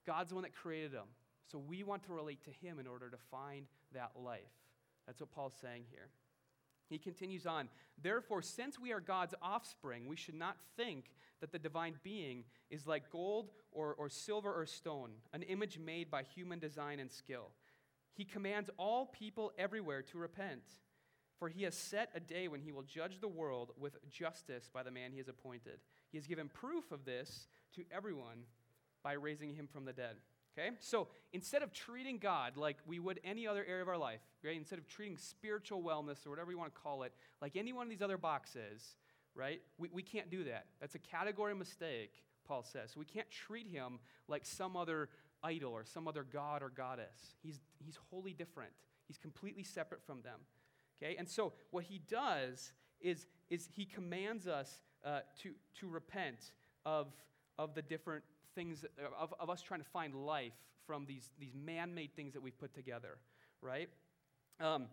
God's 0.06 0.30
the 0.30 0.36
one 0.36 0.44
that 0.44 0.56
created 0.56 0.92
them. 0.92 1.08
So 1.52 1.58
we 1.60 1.84
want 1.84 2.04
to 2.04 2.14
relate 2.14 2.44
to 2.46 2.66
Him 2.66 2.80
in 2.80 2.88
order 2.88 3.10
to 3.10 3.18
find 3.30 3.66
that 3.94 4.12
life. 4.16 4.42
That's 5.06 5.20
what 5.20 5.32
Paul's 5.32 5.56
saying 5.62 5.84
here. 5.90 6.10
He 6.90 6.98
continues 6.98 7.46
on, 7.46 7.70
therefore, 8.02 8.42
since 8.42 8.80
we 8.80 8.92
are 8.92 9.00
God's 9.00 9.34
offspring, 9.42 10.08
we 10.08 10.16
should 10.16 10.36
not 10.36 10.58
think 10.78 11.06
that 11.42 11.52
the 11.52 11.60
divine 11.60 11.96
being 12.04 12.44
is 12.70 12.88
like 12.88 13.10
gold 13.10 13.52
or, 13.72 13.96
or 13.96 14.10
silver 14.10 14.54
or 14.54 14.66
stone, 14.66 15.12
an 15.34 15.42
image 15.44 15.80
made 15.80 16.12
by 16.12 16.24
human 16.24 16.60
design 16.60 17.00
and 17.00 17.12
skill. 17.12 17.50
He 18.14 18.26
commands 18.26 18.70
all 18.78 19.08
people 19.08 19.52
everywhere 19.58 20.04
to 20.04 20.18
repent, 20.18 20.62
for 21.44 21.50
he 21.50 21.64
has 21.64 21.76
set 21.76 22.10
a 22.16 22.22
day 22.22 22.48
when 22.48 22.62
he 22.62 22.72
will 22.72 22.84
judge 22.84 23.20
the 23.20 23.28
world 23.28 23.74
with 23.78 23.98
justice 24.10 24.70
by 24.74 24.82
the 24.82 24.92
man 24.92 25.12
he 25.12 25.18
has 25.18 25.28
appointed. 25.28 25.78
He 26.10 26.18
has 26.18 26.26
given 26.26 26.48
proof 26.48 26.94
of 26.94 27.04
this 27.04 27.50
to 27.76 27.84
everyone 27.94 28.46
by 29.04 29.12
raising 29.12 29.54
him 29.54 29.68
from 29.68 29.84
the 29.84 29.92
dead. 29.92 30.16
Okay? 30.58 30.70
So 30.80 31.10
instead 31.34 31.62
of 31.62 31.74
treating 31.74 32.18
God 32.18 32.56
like 32.56 32.78
we 32.88 32.98
would 32.98 33.20
any 33.26 33.46
other 33.46 33.66
area 33.68 33.82
of 33.82 33.90
our 33.90 33.98
life, 33.98 34.22
right? 34.42 34.56
Instead 34.56 34.80
of 34.80 34.88
treating 34.88 35.18
spiritual 35.18 35.84
wellness 35.84 36.26
or 36.26 36.30
whatever 36.30 36.50
you 36.50 36.58
want 36.58 36.74
to 36.74 36.80
call 36.80 37.04
it, 37.04 37.12
like 37.42 37.58
any 37.58 37.74
one 37.74 37.88
of 37.88 37.90
these 37.90 38.02
other 38.02 38.18
boxes, 38.18 38.96
right? 39.36 39.60
We, 39.78 39.90
we 39.92 40.02
can't 40.02 40.32
do 40.32 40.46
that. 40.46 40.68
That's 40.80 40.96
a 40.96 41.00
category 41.00 41.56
mistake, 41.56 42.14
Paul 42.48 42.64
says. 42.64 42.92
So 42.94 43.02
we 43.02 43.06
can't 43.06 43.30
treat 43.30 43.68
him 43.68 44.00
like 44.30 44.46
some 44.46 44.78
other 44.78 45.10
idol 45.44 45.74
or 45.74 45.84
some 45.84 46.08
other 46.08 46.24
god 46.24 46.64
or 46.64 46.70
goddess. 46.70 47.36
He's, 47.42 47.60
he's 47.84 47.98
wholly 48.10 48.32
different. 48.32 48.72
He's 49.10 49.18
completely 49.18 49.64
separate 49.64 50.06
from 50.06 50.22
them. 50.22 50.40
Okay? 51.04 51.16
And 51.18 51.28
so 51.28 51.54
what 51.72 51.84
he 51.84 52.00
does 52.10 52.72
is, 53.02 53.28
is 53.50 53.68
he 53.76 53.86
commands 53.86 54.48
us 54.48 54.80
uh, 55.06 55.20
to, 55.42 55.52
to 55.80 55.88
repent 55.88 56.54
of, 56.86 57.08
of 57.58 57.76
the 57.76 57.82
different 57.82 58.24
things, 58.56 58.86
of, 59.20 59.34
of 59.40 59.50
us 59.50 59.62
trying 59.62 59.82
to 59.82 59.90
find 59.90 60.16
life 60.16 60.54
from 60.86 61.06
these, 61.06 61.30
these 61.40 61.56
man 61.56 61.94
made 61.94 62.16
things 62.16 62.34
that 62.34 62.42
we've 62.42 62.58
put 62.58 62.74
together, 62.74 63.18
right? 63.62 63.90
Um, 64.60 64.88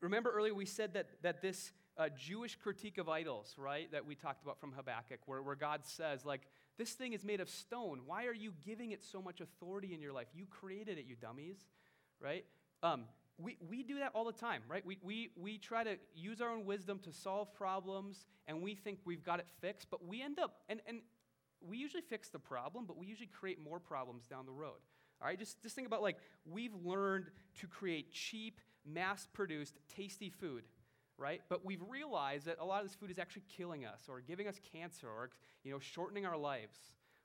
remember 0.00 0.30
earlier 0.30 0.54
we 0.54 0.66
said 0.66 0.94
that, 0.94 1.08
that 1.22 1.42
this 1.42 1.72
uh, 1.98 2.08
Jewish 2.16 2.56
critique 2.56 2.98
of 2.98 3.08
idols, 3.08 3.54
right, 3.56 3.90
that 3.92 4.04
we 4.04 4.14
talked 4.14 4.42
about 4.42 4.60
from 4.60 4.72
Habakkuk, 4.72 5.20
where, 5.26 5.42
where 5.42 5.56
God 5.56 5.80
says, 5.84 6.24
like, 6.24 6.42
this 6.78 6.92
thing 6.92 7.14
is 7.14 7.24
made 7.24 7.40
of 7.40 7.48
stone. 7.48 8.02
Why 8.04 8.26
are 8.26 8.34
you 8.34 8.52
giving 8.64 8.90
it 8.90 9.02
so 9.02 9.22
much 9.22 9.40
authority 9.40 9.94
in 9.94 10.02
your 10.02 10.12
life? 10.12 10.26
You 10.34 10.44
created 10.44 10.98
it, 10.98 11.06
you 11.08 11.16
dummies, 11.16 11.56
right? 12.20 12.44
Um, 12.82 13.04
we, 13.38 13.56
we 13.68 13.82
do 13.82 13.98
that 13.98 14.12
all 14.14 14.24
the 14.24 14.32
time, 14.32 14.62
right? 14.68 14.84
We, 14.84 14.98
we, 15.02 15.30
we 15.36 15.58
try 15.58 15.84
to 15.84 15.98
use 16.14 16.40
our 16.40 16.50
own 16.50 16.64
wisdom 16.64 16.98
to 17.00 17.12
solve 17.12 17.52
problems, 17.54 18.26
and 18.46 18.62
we 18.62 18.74
think 18.74 18.98
we've 19.04 19.22
got 19.22 19.40
it 19.40 19.46
fixed, 19.60 19.88
but 19.90 20.06
we 20.06 20.22
end 20.22 20.38
up, 20.38 20.60
and, 20.68 20.80
and 20.86 21.00
we 21.60 21.76
usually 21.76 22.02
fix 22.02 22.28
the 22.28 22.38
problem, 22.38 22.84
but 22.86 22.96
we 22.96 23.06
usually 23.06 23.28
create 23.28 23.62
more 23.62 23.78
problems 23.78 24.26
down 24.26 24.46
the 24.46 24.52
road. 24.52 24.78
All 25.20 25.28
right, 25.28 25.38
just, 25.38 25.62
just 25.62 25.74
think 25.74 25.86
about 25.86 26.02
like 26.02 26.16
we've 26.44 26.74
learned 26.84 27.26
to 27.60 27.66
create 27.66 28.12
cheap, 28.12 28.60
mass 28.84 29.26
produced, 29.32 29.78
tasty 29.94 30.30
food, 30.30 30.64
right? 31.18 31.40
But 31.48 31.64
we've 31.64 31.82
realized 31.88 32.46
that 32.46 32.58
a 32.60 32.64
lot 32.64 32.82
of 32.82 32.88
this 32.88 32.94
food 32.94 33.10
is 33.10 33.18
actually 33.18 33.44
killing 33.56 33.84
us 33.86 34.02
or 34.08 34.20
giving 34.20 34.46
us 34.46 34.60
cancer 34.72 35.08
or 35.08 35.30
you 35.64 35.72
know, 35.72 35.78
shortening 35.78 36.26
our 36.26 36.36
lives, 36.36 36.78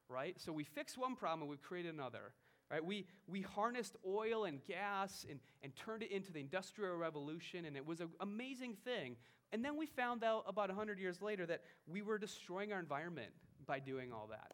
right? 0.10 0.39
So 0.39 0.52
we 0.52 0.63
fix 0.63 0.97
one 0.97 1.15
problem 1.15 1.41
and 1.41 1.50
we've 1.50 1.62
created 1.62 1.93
another. 1.93 2.34
Right? 2.71 2.84
We, 2.84 3.05
we 3.27 3.41
harnessed 3.41 3.97
oil 4.07 4.45
and 4.45 4.63
gas 4.63 5.25
and, 5.29 5.39
and 5.62 5.75
turned 5.75 6.03
it 6.03 6.12
into 6.12 6.31
the 6.31 6.39
Industrial 6.39 6.95
Revolution, 6.95 7.65
and 7.65 7.75
it 7.75 7.86
was 7.86 7.99
an 7.99 8.07
amazing 8.21 8.77
thing. 8.86 9.17
And 9.51 9.65
then 9.65 9.75
we 9.75 9.86
found 9.86 10.23
out 10.23 10.45
about 10.47 10.69
100 10.69 10.97
years 10.97 11.21
later 11.21 11.45
that 11.47 11.63
we 11.86 12.01
were 12.01 12.17
destroying 12.17 12.71
our 12.71 12.79
environment 12.79 13.31
by 13.65 13.79
doing 13.79 14.13
all 14.13 14.27
that, 14.31 14.53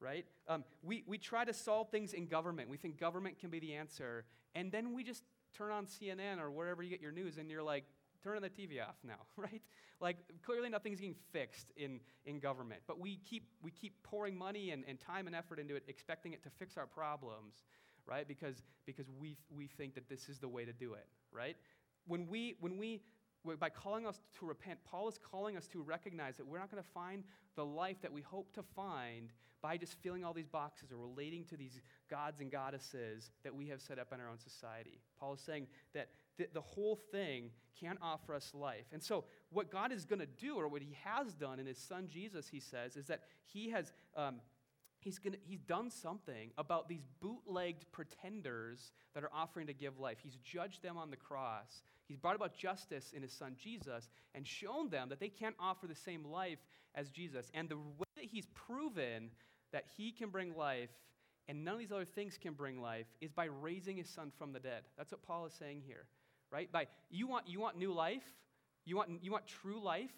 right? 0.00 0.24
Um, 0.48 0.64
we, 0.82 1.04
we 1.06 1.18
try 1.18 1.44
to 1.44 1.52
solve 1.52 1.90
things 1.90 2.14
in 2.14 2.26
government. 2.26 2.70
We 2.70 2.78
think 2.78 2.98
government 2.98 3.38
can 3.38 3.50
be 3.50 3.60
the 3.60 3.74
answer. 3.74 4.24
And 4.54 4.72
then 4.72 4.94
we 4.94 5.04
just 5.04 5.22
turn 5.56 5.70
on 5.70 5.84
CNN 5.84 6.40
or 6.40 6.50
wherever 6.50 6.82
you 6.82 6.88
get 6.88 7.02
your 7.02 7.12
news, 7.12 7.36
and 7.36 7.50
you're 7.50 7.62
like, 7.62 7.84
turn 8.22 8.42
the 8.42 8.50
TV 8.50 8.80
off 8.82 8.96
now, 9.04 9.26
right? 9.36 9.62
Like, 10.00 10.16
clearly 10.44 10.68
nothing's 10.68 11.00
getting 11.00 11.16
fixed 11.32 11.72
in, 11.76 12.00
in 12.24 12.38
government. 12.38 12.82
But 12.86 13.00
we 13.00 13.18
keep, 13.28 13.48
we 13.62 13.70
keep 13.70 14.00
pouring 14.02 14.36
money 14.36 14.70
and, 14.70 14.84
and 14.86 14.98
time 14.98 15.26
and 15.26 15.34
effort 15.34 15.58
into 15.58 15.74
it, 15.74 15.82
expecting 15.88 16.32
it 16.32 16.42
to 16.44 16.50
fix 16.50 16.76
our 16.76 16.86
problems, 16.86 17.64
right? 18.06 18.26
Because, 18.26 18.62
because 18.86 19.06
we, 19.20 19.36
we 19.50 19.66
think 19.66 19.94
that 19.94 20.08
this 20.08 20.28
is 20.28 20.38
the 20.38 20.48
way 20.48 20.64
to 20.64 20.72
do 20.72 20.94
it, 20.94 21.06
right? 21.32 21.56
When 22.06 22.28
we, 22.28 22.56
when 22.60 22.78
we 22.78 23.02
by 23.60 23.70
calling 23.70 24.06
us 24.06 24.20
to 24.38 24.46
repent, 24.46 24.78
Paul 24.84 25.08
is 25.08 25.18
calling 25.18 25.56
us 25.56 25.66
to 25.68 25.80
recognize 25.80 26.36
that 26.36 26.46
we're 26.46 26.58
not 26.58 26.70
going 26.70 26.82
to 26.82 26.88
find 26.90 27.24
the 27.56 27.64
life 27.64 27.96
that 28.02 28.12
we 28.12 28.20
hope 28.20 28.52
to 28.54 28.62
find 28.62 29.32
by 29.62 29.76
just 29.76 29.94
filling 30.02 30.24
all 30.24 30.32
these 30.32 30.46
boxes 30.46 30.92
or 30.92 30.96
relating 30.96 31.44
to 31.46 31.56
these 31.56 31.80
gods 32.10 32.40
and 32.40 32.50
goddesses 32.50 33.30
that 33.44 33.54
we 33.54 33.66
have 33.68 33.80
set 33.80 33.98
up 33.98 34.12
in 34.12 34.20
our 34.20 34.28
own 34.28 34.38
society. 34.38 35.00
Paul 35.18 35.34
is 35.34 35.40
saying 35.40 35.66
that 35.94 36.08
the, 36.36 36.48
the 36.52 36.60
whole 36.60 36.96
thing 37.10 37.50
can't 37.78 37.98
offer 38.00 38.34
us 38.34 38.52
life. 38.54 38.86
And 38.92 39.02
so, 39.02 39.24
what 39.50 39.70
God 39.70 39.92
is 39.92 40.04
going 40.04 40.20
to 40.20 40.26
do, 40.26 40.56
or 40.56 40.68
what 40.68 40.82
he 40.82 40.96
has 41.04 41.32
done 41.34 41.58
in 41.58 41.66
his 41.66 41.78
son 41.78 42.08
Jesus, 42.08 42.48
he 42.48 42.60
says, 42.60 42.96
is 42.96 43.06
that 43.06 43.22
he 43.44 43.70
has. 43.70 43.92
Um, 44.16 44.36
he's, 45.00 45.18
gonna, 45.18 45.36
he's 45.44 45.60
done 45.60 45.90
something 45.90 46.50
about 46.58 46.88
these 46.88 47.04
bootlegged 47.20 47.90
pretenders 47.92 48.92
that 49.14 49.24
are 49.24 49.30
offering 49.32 49.66
to 49.68 49.72
give 49.72 49.98
life. 49.98 50.18
He's 50.22 50.36
judged 50.36 50.82
them 50.82 50.96
on 50.96 51.10
the 51.10 51.16
cross. 51.16 51.82
He's 52.06 52.16
brought 52.16 52.36
about 52.36 52.56
justice 52.56 53.12
in 53.14 53.22
his 53.22 53.32
son 53.32 53.54
Jesus 53.62 54.08
and 54.34 54.46
shown 54.46 54.88
them 54.88 55.08
that 55.10 55.20
they 55.20 55.28
can't 55.28 55.54
offer 55.60 55.86
the 55.86 55.94
same 55.94 56.24
life 56.24 56.58
as 56.94 57.10
Jesus. 57.10 57.50
And 57.54 57.68
the 57.68 57.76
way 57.76 58.06
that 58.16 58.24
he's 58.24 58.46
proven 58.54 59.30
that 59.72 59.84
he 59.96 60.12
can 60.12 60.30
bring 60.30 60.56
life 60.56 60.90
and 61.48 61.64
none 61.64 61.74
of 61.74 61.80
these 61.80 61.92
other 61.92 62.04
things 62.04 62.38
can 62.40 62.52
bring 62.52 62.80
life 62.80 63.06
is 63.20 63.32
by 63.32 63.46
raising 63.46 63.96
his 63.96 64.08
son 64.08 64.30
from 64.36 64.52
the 64.52 64.60
dead. 64.60 64.82
That's 64.96 65.10
what 65.10 65.22
Paul 65.22 65.46
is 65.46 65.54
saying 65.54 65.82
here, 65.86 66.06
right? 66.52 66.70
By 66.70 66.86
you 67.10 67.26
want 67.26 67.48
you 67.48 67.58
want 67.58 67.78
new 67.78 67.92
life, 67.92 68.34
you 68.84 68.96
want 68.96 69.22
you 69.22 69.32
want 69.32 69.46
true 69.46 69.82
life. 69.82 70.12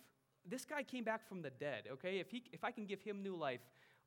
This 0.44 0.64
guy 0.64 0.82
came 0.82 1.04
back 1.04 1.28
from 1.28 1.42
the 1.42 1.50
dead, 1.50 1.84
okay? 1.92 2.18
If 2.18 2.30
he 2.30 2.42
if 2.52 2.64
I 2.64 2.72
can 2.72 2.84
give 2.84 3.00
him 3.00 3.22
new 3.22 3.36
life, 3.36 3.60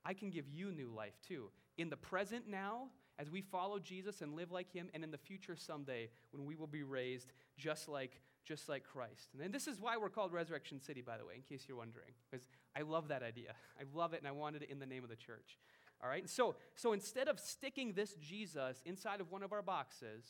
I 0.03 0.13
can 0.13 0.29
give 0.29 0.49
you 0.49 0.71
new 0.71 0.91
life 0.93 1.13
too. 1.25 1.49
In 1.77 1.89
the 1.89 1.95
present 1.97 2.47
now, 2.47 2.89
as 3.19 3.29
we 3.29 3.41
follow 3.41 3.79
Jesus 3.79 4.21
and 4.21 4.35
live 4.35 4.51
like 4.51 4.71
him, 4.71 4.89
and 4.93 5.03
in 5.03 5.11
the 5.11 5.17
future 5.17 5.55
someday 5.55 6.09
when 6.31 6.45
we 6.45 6.55
will 6.55 6.67
be 6.67 6.83
raised 6.83 7.31
just 7.57 7.87
like, 7.87 8.19
just 8.45 8.69
like 8.69 8.83
Christ. 8.83 9.29
And 9.41 9.53
this 9.53 9.67
is 9.67 9.79
why 9.79 9.97
we're 9.97 10.09
called 10.09 10.33
Resurrection 10.33 10.79
City, 10.79 11.01
by 11.01 11.17
the 11.17 11.25
way, 11.25 11.33
in 11.35 11.41
case 11.41 11.65
you're 11.67 11.77
wondering, 11.77 12.11
because 12.29 12.47
I 12.75 12.81
love 12.81 13.07
that 13.09 13.23
idea. 13.23 13.53
I 13.79 13.83
love 13.93 14.13
it, 14.13 14.19
and 14.19 14.27
I 14.27 14.31
wanted 14.31 14.63
it 14.63 14.69
in 14.69 14.79
the 14.79 14.85
name 14.85 15.03
of 15.03 15.09
the 15.09 15.15
church. 15.15 15.57
All 16.03 16.09
right? 16.09 16.29
So, 16.29 16.55
so 16.75 16.93
instead 16.93 17.27
of 17.27 17.39
sticking 17.39 17.93
this 17.93 18.13
Jesus 18.15 18.81
inside 18.85 19.21
of 19.21 19.31
one 19.31 19.43
of 19.43 19.53
our 19.53 19.61
boxes, 19.61 20.25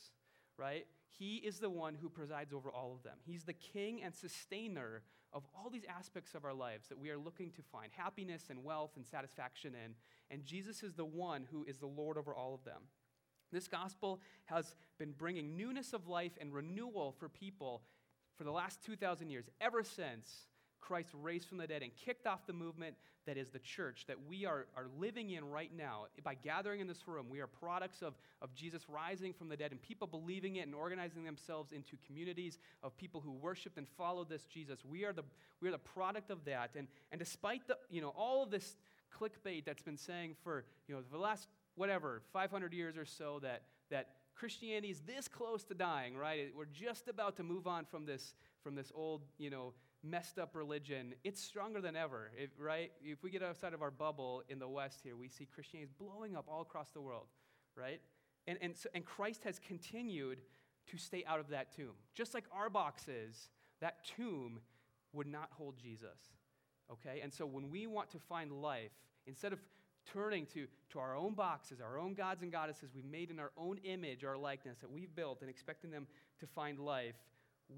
right, 0.58 0.86
he 1.18 1.38
is 1.38 1.60
the 1.60 1.70
one 1.70 1.96
who 1.96 2.10
presides 2.10 2.54
over 2.54 2.70
all 2.70 2.94
of 2.94 3.04
them. 3.04 3.18
He's 3.26 3.44
the 3.44 3.54
king 3.54 4.02
and 4.04 4.14
sustainer 4.14 5.04
of 5.32 5.44
all 5.56 5.70
these 5.70 5.86
aspects 5.90 6.36
of 6.36 6.46
our 6.46 6.54
lives 6.54 6.88
that 6.90 7.00
we 7.00 7.10
are 7.10 7.18
looking 7.18 7.52
to 7.52 7.62
find 7.64 7.92
happiness 7.92 8.46
and 8.50 8.64
wealth 8.64 8.92
and 8.96 9.06
satisfaction 9.06 9.74
in. 9.74 9.96
And 10.30 10.46
Jesus 10.46 10.84
is 10.84 10.94
the 10.94 11.06
one 11.06 11.48
who 11.52 11.66
is 11.68 11.80
the 11.80 11.88
Lord 11.88 12.18
over 12.18 12.36
all 12.36 12.54
of 12.54 12.64
them. 12.64 12.84
This 13.52 13.68
gospel 13.68 14.20
has 14.46 14.76
been 14.98 15.12
bringing 15.12 15.56
newness 15.56 15.94
of 15.94 16.08
life 16.08 16.34
and 16.40 16.54
renewal 16.54 17.16
for 17.20 17.30
people 17.30 17.84
for 18.38 18.44
the 18.44 18.52
last 18.52 18.84
2,000 18.84 19.30
years, 19.30 19.46
ever 19.62 19.84
since 19.84 20.48
Christ 20.84 21.10
raised 21.22 21.48
from 21.48 21.58
the 21.58 21.68
dead 21.68 21.82
and 21.82 21.92
kicked 21.96 22.28
off 22.28 22.46
the 22.46 22.54
movement 22.54 22.96
that 23.26 23.38
is 23.38 23.50
the 23.50 23.60
church 23.60 24.04
that 24.08 24.18
we 24.28 24.46
are, 24.46 24.68
are 24.76 24.88
living 25.00 25.30
in 25.32 25.46
right 25.46 25.72
now. 25.76 26.08
By 26.24 26.36
gathering 26.36 26.82
in 26.82 26.88
this 26.88 27.08
room, 27.08 27.28
we 27.30 27.40
are 27.40 27.48
products 27.48 28.02
of, 28.02 28.16
of 28.42 28.54
Jesus 28.54 28.84
rising 28.90 29.34
from 29.34 29.48
the 29.48 29.56
dead 29.56 29.72
and 29.72 29.82
people 29.82 30.08
believing 30.08 30.58
it 30.58 30.68
and 30.68 30.76
organizing 30.76 31.24
themselves 31.24 31.72
into 31.72 31.96
communities 32.06 32.58
of 32.84 32.98
people 32.98 33.22
who 33.22 33.32
worshiped 33.32 33.78
and 33.78 33.88
followed 33.98 34.30
this 34.30 34.44
Jesus. 34.46 34.80
We 34.84 35.06
are 35.06 35.14
the, 35.14 35.24
we 35.62 35.70
are 35.70 35.72
the 35.72 35.78
product 35.78 36.32
of 36.32 36.44
that. 36.46 36.72
And, 36.78 36.88
and 37.12 37.20
despite 37.20 37.66
the, 37.68 37.78
you 37.90 38.02
know, 38.02 38.10
all 38.10 38.44
of 38.44 38.52
this 38.52 38.76
clickbait 39.18 39.64
that's 39.66 39.84
been 39.84 39.98
saying 39.98 40.36
for, 40.44 40.66
you 40.88 40.96
know, 40.96 41.02
the 41.10 41.18
last, 41.18 41.48
whatever, 41.76 42.22
500 42.34 42.74
years 42.74 42.98
or 42.98 43.06
so 43.06 43.40
that, 43.42 43.62
that 43.90 44.10
Christianity 44.36 44.90
is 44.90 45.02
this 45.02 45.28
close 45.28 45.64
to 45.66 45.74
dying, 45.74 46.18
right? 46.18 46.52
We're 46.56 46.66
just 46.66 47.08
about 47.08 47.38
to 47.38 47.44
move 47.44 47.68
on 47.68 47.86
from 47.86 48.06
this, 48.06 48.36
from 48.64 48.76
this 48.76 48.92
old, 48.96 49.22
you 49.38 49.50
know, 49.50 49.74
messed 50.04 50.38
up 50.38 50.54
religion, 50.54 51.14
it's 51.24 51.42
stronger 51.42 51.80
than 51.80 51.96
ever, 51.96 52.30
if, 52.38 52.50
right? 52.60 52.92
If 53.02 53.24
we 53.24 53.30
get 53.30 53.42
outside 53.42 53.74
of 53.74 53.82
our 53.82 53.92
bubble 53.92 54.44
in 54.50 54.60
the 54.60 54.68
West 54.68 55.00
here, 55.02 55.16
we 55.16 55.30
see 55.30 55.46
Christianity 55.46 55.90
is 55.90 55.94
blowing 55.98 56.36
up 56.36 56.46
all 56.50 56.62
across 56.62 56.90
the 56.90 57.02
world, 57.02 57.28
right? 57.76 58.02
And, 58.46 58.58
and, 58.62 58.76
so, 58.76 58.90
and 58.94 59.06
Christ 59.06 59.44
has 59.46 59.60
continued 59.60 60.40
to 60.88 60.98
stay 60.98 61.24
out 61.26 61.40
of 61.40 61.48
that 61.50 61.74
tomb. 61.74 61.94
Just 62.14 62.34
like 62.34 62.44
our 62.52 62.70
boxes, 62.70 63.50
that 63.80 64.06
tomb 64.18 64.60
would 65.14 65.28
not 65.28 65.50
hold 65.52 65.78
Jesus, 65.78 66.20
okay? 66.92 67.22
And 67.24 67.34
so 67.34 67.46
when 67.46 67.70
we 67.70 67.88
want 67.88 68.10
to 68.12 68.20
find 68.20 68.52
life, 68.52 68.92
instead 69.26 69.54
of 69.54 69.60
turning 70.12 70.46
to, 70.48 70.68
to 70.92 71.00
our 71.00 71.16
own 71.16 71.34
boxes, 71.34 71.80
our 71.82 71.98
own 71.98 72.14
gods 72.14 72.42
and 72.42 72.52
goddesses 72.52 72.92
we've 72.94 73.06
made 73.06 73.30
in 73.32 73.40
our 73.40 73.52
own 73.58 73.78
image, 73.84 74.24
our 74.24 74.38
likeness 74.38 74.78
that 74.80 74.92
we've 74.92 75.14
built, 75.16 75.42
and 75.42 75.50
expecting 75.50 75.92
them 75.92 76.08
to 76.40 76.48
find 76.48 76.80
life, 76.80 77.16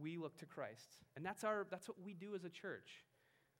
we 0.01 0.17
look 0.17 0.37
to 0.37 0.45
Christ. 0.45 0.89
And 1.15 1.25
that's, 1.25 1.43
our, 1.43 1.65
that's 1.69 1.87
what 1.87 1.97
we 2.03 2.13
do 2.13 2.35
as 2.35 2.43
a 2.43 2.49
church. 2.49 3.03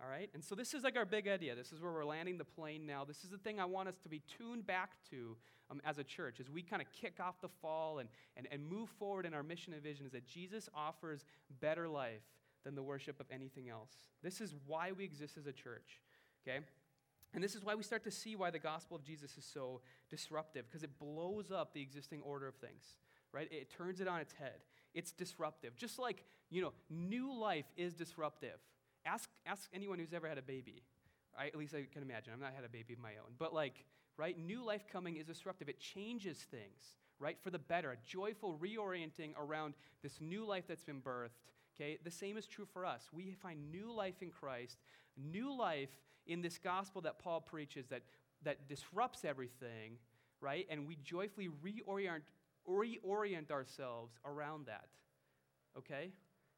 All 0.02 0.10
right? 0.10 0.30
And 0.34 0.44
so 0.44 0.56
this 0.56 0.74
is 0.74 0.84
like 0.84 0.98
our 0.98 1.06
big 1.06 1.28
idea. 1.28 1.56
This 1.56 1.72
is 1.72 1.82
where 1.82 1.92
we're 1.92 2.06
landing 2.06 2.38
the 2.38 2.46
plane 2.46 2.86
now. 2.86 3.06
This 3.06 3.24
is 3.24 3.30
the 3.30 3.38
thing 3.38 3.60
I 3.60 3.66
want 3.66 3.88
us 3.88 3.98
to 4.04 4.10
be 4.10 4.22
tuned 4.38 4.68
back 4.68 4.92
to 5.12 5.38
um, 5.72 5.82
as 5.86 5.98
a 5.98 6.04
church 6.04 6.40
as 6.40 6.50
we 6.50 6.62
kind 6.62 6.82
of 6.82 6.88
kick 6.92 7.20
off 7.20 7.40
the 7.42 7.50
fall 7.62 8.00
and, 8.00 8.10
and, 8.36 8.48
and 8.52 8.68
move 8.68 8.90
forward 8.90 9.26
in 9.26 9.34
our 9.34 9.44
mission 9.44 9.74
and 9.74 9.82
vision 9.82 10.06
is 10.06 10.12
that 10.12 10.28
Jesus 10.28 10.70
offers 10.76 11.24
better 11.62 11.88
life 11.88 12.22
than 12.64 12.76
the 12.76 12.84
worship 12.84 13.20
of 13.20 13.28
anything 13.32 13.70
else. 13.70 13.92
This 14.22 14.42
is 14.42 14.54
why 14.68 14.92
we 14.92 15.06
exist 15.06 15.38
as 15.38 15.46
a 15.46 15.54
church. 15.54 16.02
Okay? 16.46 16.60
And 17.36 17.44
this 17.44 17.54
is 17.54 17.66
why 17.66 17.76
we 17.76 17.84
start 17.84 18.06
to 18.06 18.12
see 18.12 18.36
why 18.38 18.50
the 18.50 18.60
gospel 18.60 18.96
of 18.96 19.04
Jesus 19.04 19.38
is 19.38 19.44
so 19.44 19.82
disruptive, 20.10 20.66
because 20.68 20.84
it 20.84 20.98
blows 20.98 21.52
up 21.52 21.74
the 21.74 21.82
existing 21.82 22.22
order 22.22 22.48
of 22.48 22.56
things, 22.56 22.84
right? 23.34 23.50
It 23.52 23.70
turns 23.70 24.00
it 24.00 24.08
on 24.08 24.22
its 24.22 24.34
head. 24.34 24.64
It's 24.94 25.12
disruptive. 25.12 25.76
Just 25.76 26.00
like, 26.00 26.24
you 26.50 26.62
know, 26.62 26.72
new 26.90 27.38
life 27.38 27.66
is 27.76 27.94
disruptive. 27.94 28.58
Ask, 29.06 29.30
ask 29.46 29.70
anyone 29.74 30.00
who's 30.00 30.14
ever 30.14 30.30
had 30.30 30.38
a 30.38 30.42
baby. 30.42 30.82
I, 31.38 31.48
at 31.48 31.58
least 31.58 31.76
I 31.76 31.86
can 31.92 32.02
imagine. 32.02 32.32
I've 32.34 32.40
not 32.40 32.54
had 32.56 32.64
a 32.64 32.70
baby 32.70 32.94
of 32.94 33.00
my 33.00 33.12
own. 33.22 33.34
But, 33.38 33.54
like, 33.54 33.84
right, 34.18 34.40
new 34.40 34.64
life 34.64 34.86
coming 34.90 35.18
is 35.18 35.26
disruptive. 35.26 35.68
It 35.68 35.82
changes 35.82 36.38
things, 36.50 36.96
right, 37.20 37.38
for 37.44 37.50
the 37.50 37.60
better. 37.60 37.92
A 37.92 37.98
joyful 38.08 38.58
reorienting 38.58 39.32
around 39.38 39.74
this 40.02 40.22
new 40.22 40.46
life 40.46 40.64
that's 40.70 40.86
been 40.86 41.02
birthed. 41.02 41.42
Okay, 41.76 41.98
the 42.02 42.12
same 42.12 42.38
is 42.38 42.48
true 42.48 42.66
for 42.72 42.86
us. 42.86 43.10
We 43.12 43.36
find 43.42 43.70
new 43.70 43.92
life 43.92 44.22
in 44.22 44.30
Christ, 44.30 44.78
new 45.18 45.54
life 45.54 45.90
in 46.28 46.42
this 46.42 46.58
gospel 46.58 47.02
that 47.02 47.20
Paul 47.20 47.42
preaches 47.42 47.88
that, 47.88 48.04
that 48.44 48.68
disrupts 48.68 49.26
everything, 49.26 49.98
right? 50.42 50.66
And 50.70 50.88
we 50.88 50.98
joyfully 51.04 51.50
reorient, 51.64 52.22
reorient 52.70 53.52
ourselves 53.52 54.14
around 54.26 54.68
that. 54.68 54.88
Okay? 55.78 56.12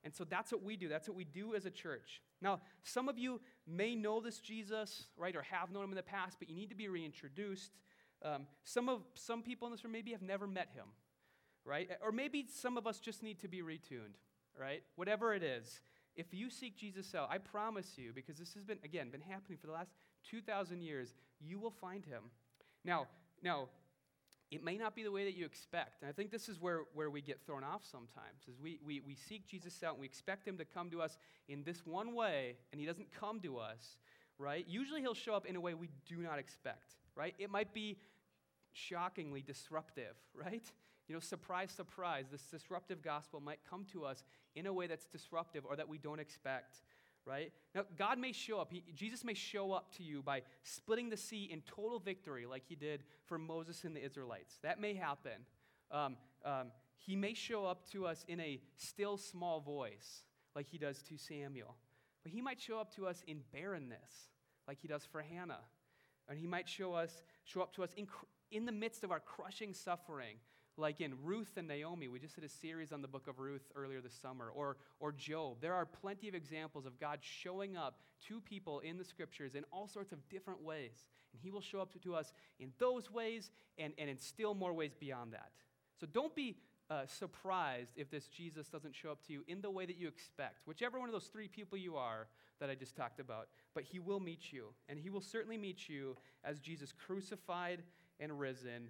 And 0.04 0.14
so 0.16 0.24
that's 0.24 0.52
what 0.52 0.64
we 0.64 0.78
do. 0.78 0.88
That's 0.88 1.08
what 1.08 1.18
we 1.18 1.26
do 1.26 1.56
as 1.56 1.66
a 1.66 1.72
church. 1.72 2.22
Now, 2.42 2.62
some 2.84 3.10
of 3.10 3.18
you 3.18 3.42
may 3.66 3.96
know 3.96 4.22
this 4.22 4.40
Jesus, 4.40 5.08
right, 5.18 5.36
or 5.36 5.42
have 5.42 5.72
known 5.72 5.86
him 5.86 5.90
in 5.90 5.96
the 5.96 6.04
past, 6.04 6.38
but 6.40 6.50
you 6.50 6.56
need 6.56 6.70
to 6.70 6.76
be 6.76 6.88
reintroduced. 6.88 7.72
Um, 8.24 8.48
some, 8.64 8.90
of, 8.90 9.02
some 9.16 9.42
people 9.42 9.68
in 9.68 9.74
this 9.74 9.84
room 9.84 9.94
maybe 9.94 10.12
have 10.12 10.22
never 10.22 10.48
met 10.48 10.70
him, 10.74 10.86
right? 11.66 11.90
Or 12.02 12.12
maybe 12.12 12.46
some 12.48 12.78
of 12.78 12.88
us 12.88 13.00
just 13.00 13.24
need 13.24 13.40
to 13.40 13.48
be 13.48 13.62
retuned, 13.62 14.16
right? 14.60 14.84
Whatever 14.96 15.34
it 15.34 15.44
is. 15.44 15.82
If 16.18 16.34
you 16.34 16.50
seek 16.50 16.76
Jesus 16.76 17.14
out, 17.14 17.30
I 17.32 17.38
promise 17.38 17.94
you, 17.96 18.12
because 18.14 18.38
this 18.38 18.54
has 18.56 18.64
been, 18.64 18.80
again, 18.84 19.12
been 19.12 19.22
happening 19.22 19.58
for 19.60 19.68
the 19.68 19.74
last 19.74 19.92
2,000 20.30 20.82
years, 20.82 21.14
you 21.40 21.60
will 21.60 21.72
find 21.72 22.04
him. 22.04 22.24
Now, 22.84 23.08
now, 23.44 23.70
it 24.50 24.64
may 24.64 24.78
not 24.78 24.96
be 24.96 25.04
the 25.04 25.12
way 25.12 25.26
that 25.26 25.36
you 25.36 25.46
expect. 25.46 26.02
And 26.02 26.10
I 26.10 26.14
think 26.14 26.32
this 26.32 26.50
is 26.50 26.60
where, 26.60 26.82
where 26.94 27.10
we 27.10 27.22
get 27.22 27.46
thrown 27.46 27.64
off 27.64 27.82
sometimes, 27.90 28.48
is 28.48 28.58
we, 28.60 28.80
we, 28.84 29.02
we 29.02 29.14
seek 29.14 29.46
Jesus 29.48 29.84
out 29.84 29.94
and 29.94 30.00
we 30.00 30.06
expect 30.08 30.48
him 30.48 30.58
to 30.58 30.66
come 30.66 30.90
to 30.90 31.02
us 31.02 31.18
in 31.48 31.64
this 31.64 31.86
one 31.86 32.16
way, 32.16 32.56
and 32.72 32.82
he 32.82 32.88
doesn't 32.88 33.10
come 33.12 33.40
to 33.42 33.58
us, 33.58 33.98
right? 34.40 34.66
Usually 34.68 35.02
he'll 35.02 35.14
show 35.14 35.36
up 35.36 35.46
in 35.46 35.56
a 35.56 35.62
way 35.62 35.76
we 35.76 35.90
do 36.08 36.18
not 36.18 36.40
expect, 36.40 36.96
right? 37.16 37.36
It 37.38 37.52
might 37.52 37.74
be 37.74 38.00
shockingly 38.72 39.42
disruptive, 39.42 40.16
right? 40.34 40.72
You 41.08 41.16
know, 41.16 41.20
surprise, 41.20 41.72
surprise, 41.72 42.26
this 42.32 42.44
disruptive 42.44 43.02
gospel 43.02 43.40
might 43.40 43.60
come 43.70 43.86
to 43.94 44.04
us 44.06 44.24
in 44.56 44.66
a 44.66 44.74
way 44.74 44.88
that's 44.88 45.06
disruptive 45.06 45.64
or 45.68 45.76
that 45.76 45.88
we 45.88 45.98
don't 45.98 46.20
expect 46.20 46.82
right? 47.28 47.52
Now, 47.76 47.82
God 47.98 48.18
may 48.18 48.32
show 48.32 48.60
up, 48.60 48.72
he, 48.72 48.84
Jesus 48.96 49.24
may 49.24 49.34
show 49.34 49.74
up 49.74 49.94
to 49.98 50.04
you 50.04 50.22
by 50.22 50.42
splitting 50.64 51.10
the 51.10 51.18
sea 51.18 51.50
in 51.52 51.62
total 51.62 52.00
victory, 52.00 52.46
like 52.46 52.64
he 52.66 52.76
did 52.76 53.04
for 53.26 53.38
Moses 53.38 53.84
and 53.84 53.96
the 53.96 54.04
Israelites. 54.04 54.58
That 54.64 54.80
may 54.80 54.94
happen. 54.94 55.46
Um, 55.92 56.16
um, 56.46 56.68
he 56.96 57.16
may 57.16 57.34
show 57.34 57.66
up 57.66 57.90
to 57.92 58.08
us 58.08 58.24
in 58.28 58.40
a 58.40 58.60
still 58.78 59.18
small 59.18 59.60
voice, 59.60 60.24
like 60.56 60.68
he 60.68 60.78
does 60.78 61.04
to 61.04 61.18
Samuel. 61.18 61.76
But 62.24 62.32
he 62.32 62.42
might 62.42 62.60
show 62.60 62.80
up 62.80 62.96
to 62.96 63.06
us 63.08 63.24
in 63.28 63.42
barrenness, 63.54 64.30
like 64.68 64.80
he 64.82 64.88
does 64.88 65.06
for 65.06 65.22
Hannah. 65.22 65.60
And 66.30 66.40
he 66.40 66.48
might 66.48 66.68
show, 66.68 66.94
us, 66.94 67.22
show 67.46 67.62
up 67.62 67.74
to 67.76 67.84
us 67.84 67.92
in, 67.96 68.08
in 68.52 68.66
the 68.66 68.72
midst 68.72 69.04
of 69.04 69.12
our 69.12 69.20
crushing 69.20 69.74
suffering, 69.74 70.38
like 70.78 71.02
in 71.02 71.14
Ruth 71.24 71.52
and 71.58 71.68
Naomi. 71.68 72.08
We 72.08 72.20
just 72.20 72.36
did 72.36 72.44
a 72.44 72.50
series 72.50 72.92
on 72.92 73.02
the 73.02 73.08
book 73.08 73.28
of 73.28 73.40
Ruth 73.40 73.68
earlier 73.76 74.00
this 74.00 74.14
summer, 74.14 74.50
or, 74.54 74.78
or 75.00 75.12
Job. 75.12 75.58
There 75.60 75.74
are 75.74 75.86
plenty 75.86 76.28
of 76.28 76.36
examples 76.36 76.86
of 76.86 77.00
God 77.00 77.20
showing 77.22 77.76
up 77.76 78.00
to 78.28 78.40
people 78.40 78.80
in 78.82 78.98
the 78.98 79.04
scriptures 79.04 79.56
in 79.56 79.64
all 79.72 79.88
sorts 79.88 80.12
of 80.12 80.30
different 80.30 80.64
ways. 80.64 81.06
And 81.34 81.42
He 81.42 81.52
will 81.52 81.62
show 81.62 81.82
up 81.82 81.92
to, 81.94 82.00
to 82.00 82.16
us 82.16 82.32
in 82.60 82.72
those 82.78 83.12
ways 83.12 83.52
and, 83.78 83.94
and 83.98 84.10
in 84.10 84.18
still 84.18 84.54
more 84.54 84.74
ways 84.74 84.94
beyond 84.98 85.34
that. 85.34 85.52
So 86.00 86.06
don't 86.06 86.36
be 86.36 86.58
uh, 86.90 87.06
surprised 87.06 87.92
if 87.96 88.10
this 88.10 88.28
Jesus 88.28 88.68
doesn't 88.68 88.96
show 88.96 89.12
up 89.12 89.26
to 89.28 89.34
you 89.34 89.44
in 89.48 89.62
the 89.62 89.70
way 89.70 89.86
that 89.86 89.98
you 89.98 90.08
expect, 90.08 90.66
whichever 90.66 91.00
one 91.00 91.10
of 91.10 91.14
those 91.14 91.28
three 91.28 91.48
people 91.48 91.78
you 91.78 91.98
are 91.98 92.28
that 92.60 92.70
I 92.70 92.76
just 92.76 92.96
talked 92.96 93.20
about. 93.20 93.48
But 93.74 93.84
He 93.84 94.00
will 94.00 94.20
meet 94.20 94.54
you, 94.54 94.68
and 94.88 95.00
He 95.00 95.10
will 95.10 95.22
certainly 95.22 95.58
meet 95.58 95.90
you 95.90 96.16
as 96.44 96.60
Jesus 96.60 96.94
crucified 96.94 97.82
and 98.20 98.40
risen 98.40 98.90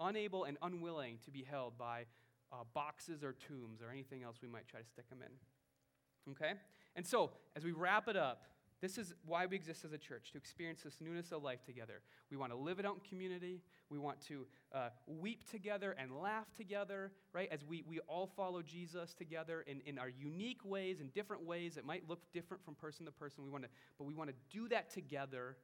unable 0.00 0.44
and 0.44 0.56
unwilling 0.62 1.18
to 1.24 1.30
be 1.30 1.42
held 1.42 1.76
by 1.78 2.06
uh, 2.52 2.56
boxes 2.74 3.22
or 3.22 3.34
tombs 3.34 3.80
or 3.82 3.90
anything 3.90 4.22
else 4.22 4.38
we 4.42 4.48
might 4.48 4.66
try 4.68 4.80
to 4.80 4.86
stick 4.86 5.08
them 5.08 5.20
in. 5.22 6.32
Okay? 6.32 6.52
And 6.96 7.06
so, 7.06 7.30
as 7.56 7.64
we 7.64 7.72
wrap 7.72 8.08
it 8.08 8.16
up, 8.16 8.42
this 8.80 8.96
is 8.96 9.12
why 9.26 9.44
we 9.44 9.56
exist 9.56 9.84
as 9.84 9.92
a 9.92 9.98
church, 9.98 10.32
to 10.32 10.38
experience 10.38 10.80
this 10.82 11.02
newness 11.02 11.32
of 11.32 11.42
life 11.42 11.62
together. 11.62 12.00
We 12.30 12.38
want 12.38 12.50
to 12.52 12.56
live 12.56 12.78
it 12.78 12.86
out 12.86 12.94
in 12.94 13.00
community. 13.06 13.60
We 13.90 13.98
want 13.98 14.20
to 14.28 14.46
uh, 14.74 14.88
weep 15.06 15.48
together 15.50 15.94
and 15.98 16.18
laugh 16.18 16.46
together, 16.56 17.12
right? 17.34 17.48
As 17.52 17.62
we, 17.62 17.84
we 17.86 18.00
all 18.00 18.26
follow 18.26 18.62
Jesus 18.62 19.12
together 19.12 19.64
in, 19.66 19.82
in 19.84 19.98
our 19.98 20.08
unique 20.08 20.64
ways, 20.64 21.00
in 21.00 21.08
different 21.08 21.44
ways. 21.44 21.76
It 21.76 21.84
might 21.84 22.08
look 22.08 22.20
different 22.32 22.64
from 22.64 22.74
person 22.74 23.04
to 23.04 23.12
person. 23.12 23.44
We 23.44 23.50
want 23.50 23.64
to, 23.64 23.70
but 23.98 24.04
we 24.04 24.14
want 24.14 24.30
to 24.30 24.36
do 24.50 24.66
that 24.68 24.88
together 24.88 25.56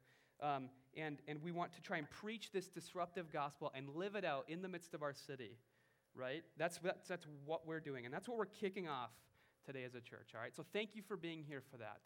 um, 0.42 0.68
and, 0.96 1.18
and 1.28 1.42
we 1.42 1.52
want 1.52 1.72
to 1.74 1.82
try 1.82 1.98
and 1.98 2.08
preach 2.10 2.52
this 2.52 2.68
disruptive 2.68 3.32
gospel 3.32 3.72
and 3.74 3.88
live 3.94 4.14
it 4.14 4.24
out 4.24 4.44
in 4.48 4.62
the 4.62 4.68
midst 4.68 4.94
of 4.94 5.02
our 5.02 5.12
city, 5.12 5.56
right? 6.14 6.42
That's, 6.56 6.78
that's, 6.78 7.08
that's 7.08 7.26
what 7.44 7.66
we're 7.66 7.80
doing. 7.80 8.04
And 8.04 8.14
that's 8.14 8.28
what 8.28 8.38
we're 8.38 8.46
kicking 8.46 8.88
off 8.88 9.10
today 9.64 9.84
as 9.84 9.94
a 9.94 10.00
church, 10.00 10.30
all 10.34 10.40
right? 10.40 10.54
So 10.54 10.64
thank 10.72 10.90
you 10.94 11.02
for 11.02 11.16
being 11.16 11.44
here 11.46 11.62
for 11.70 11.76
that. 11.78 11.98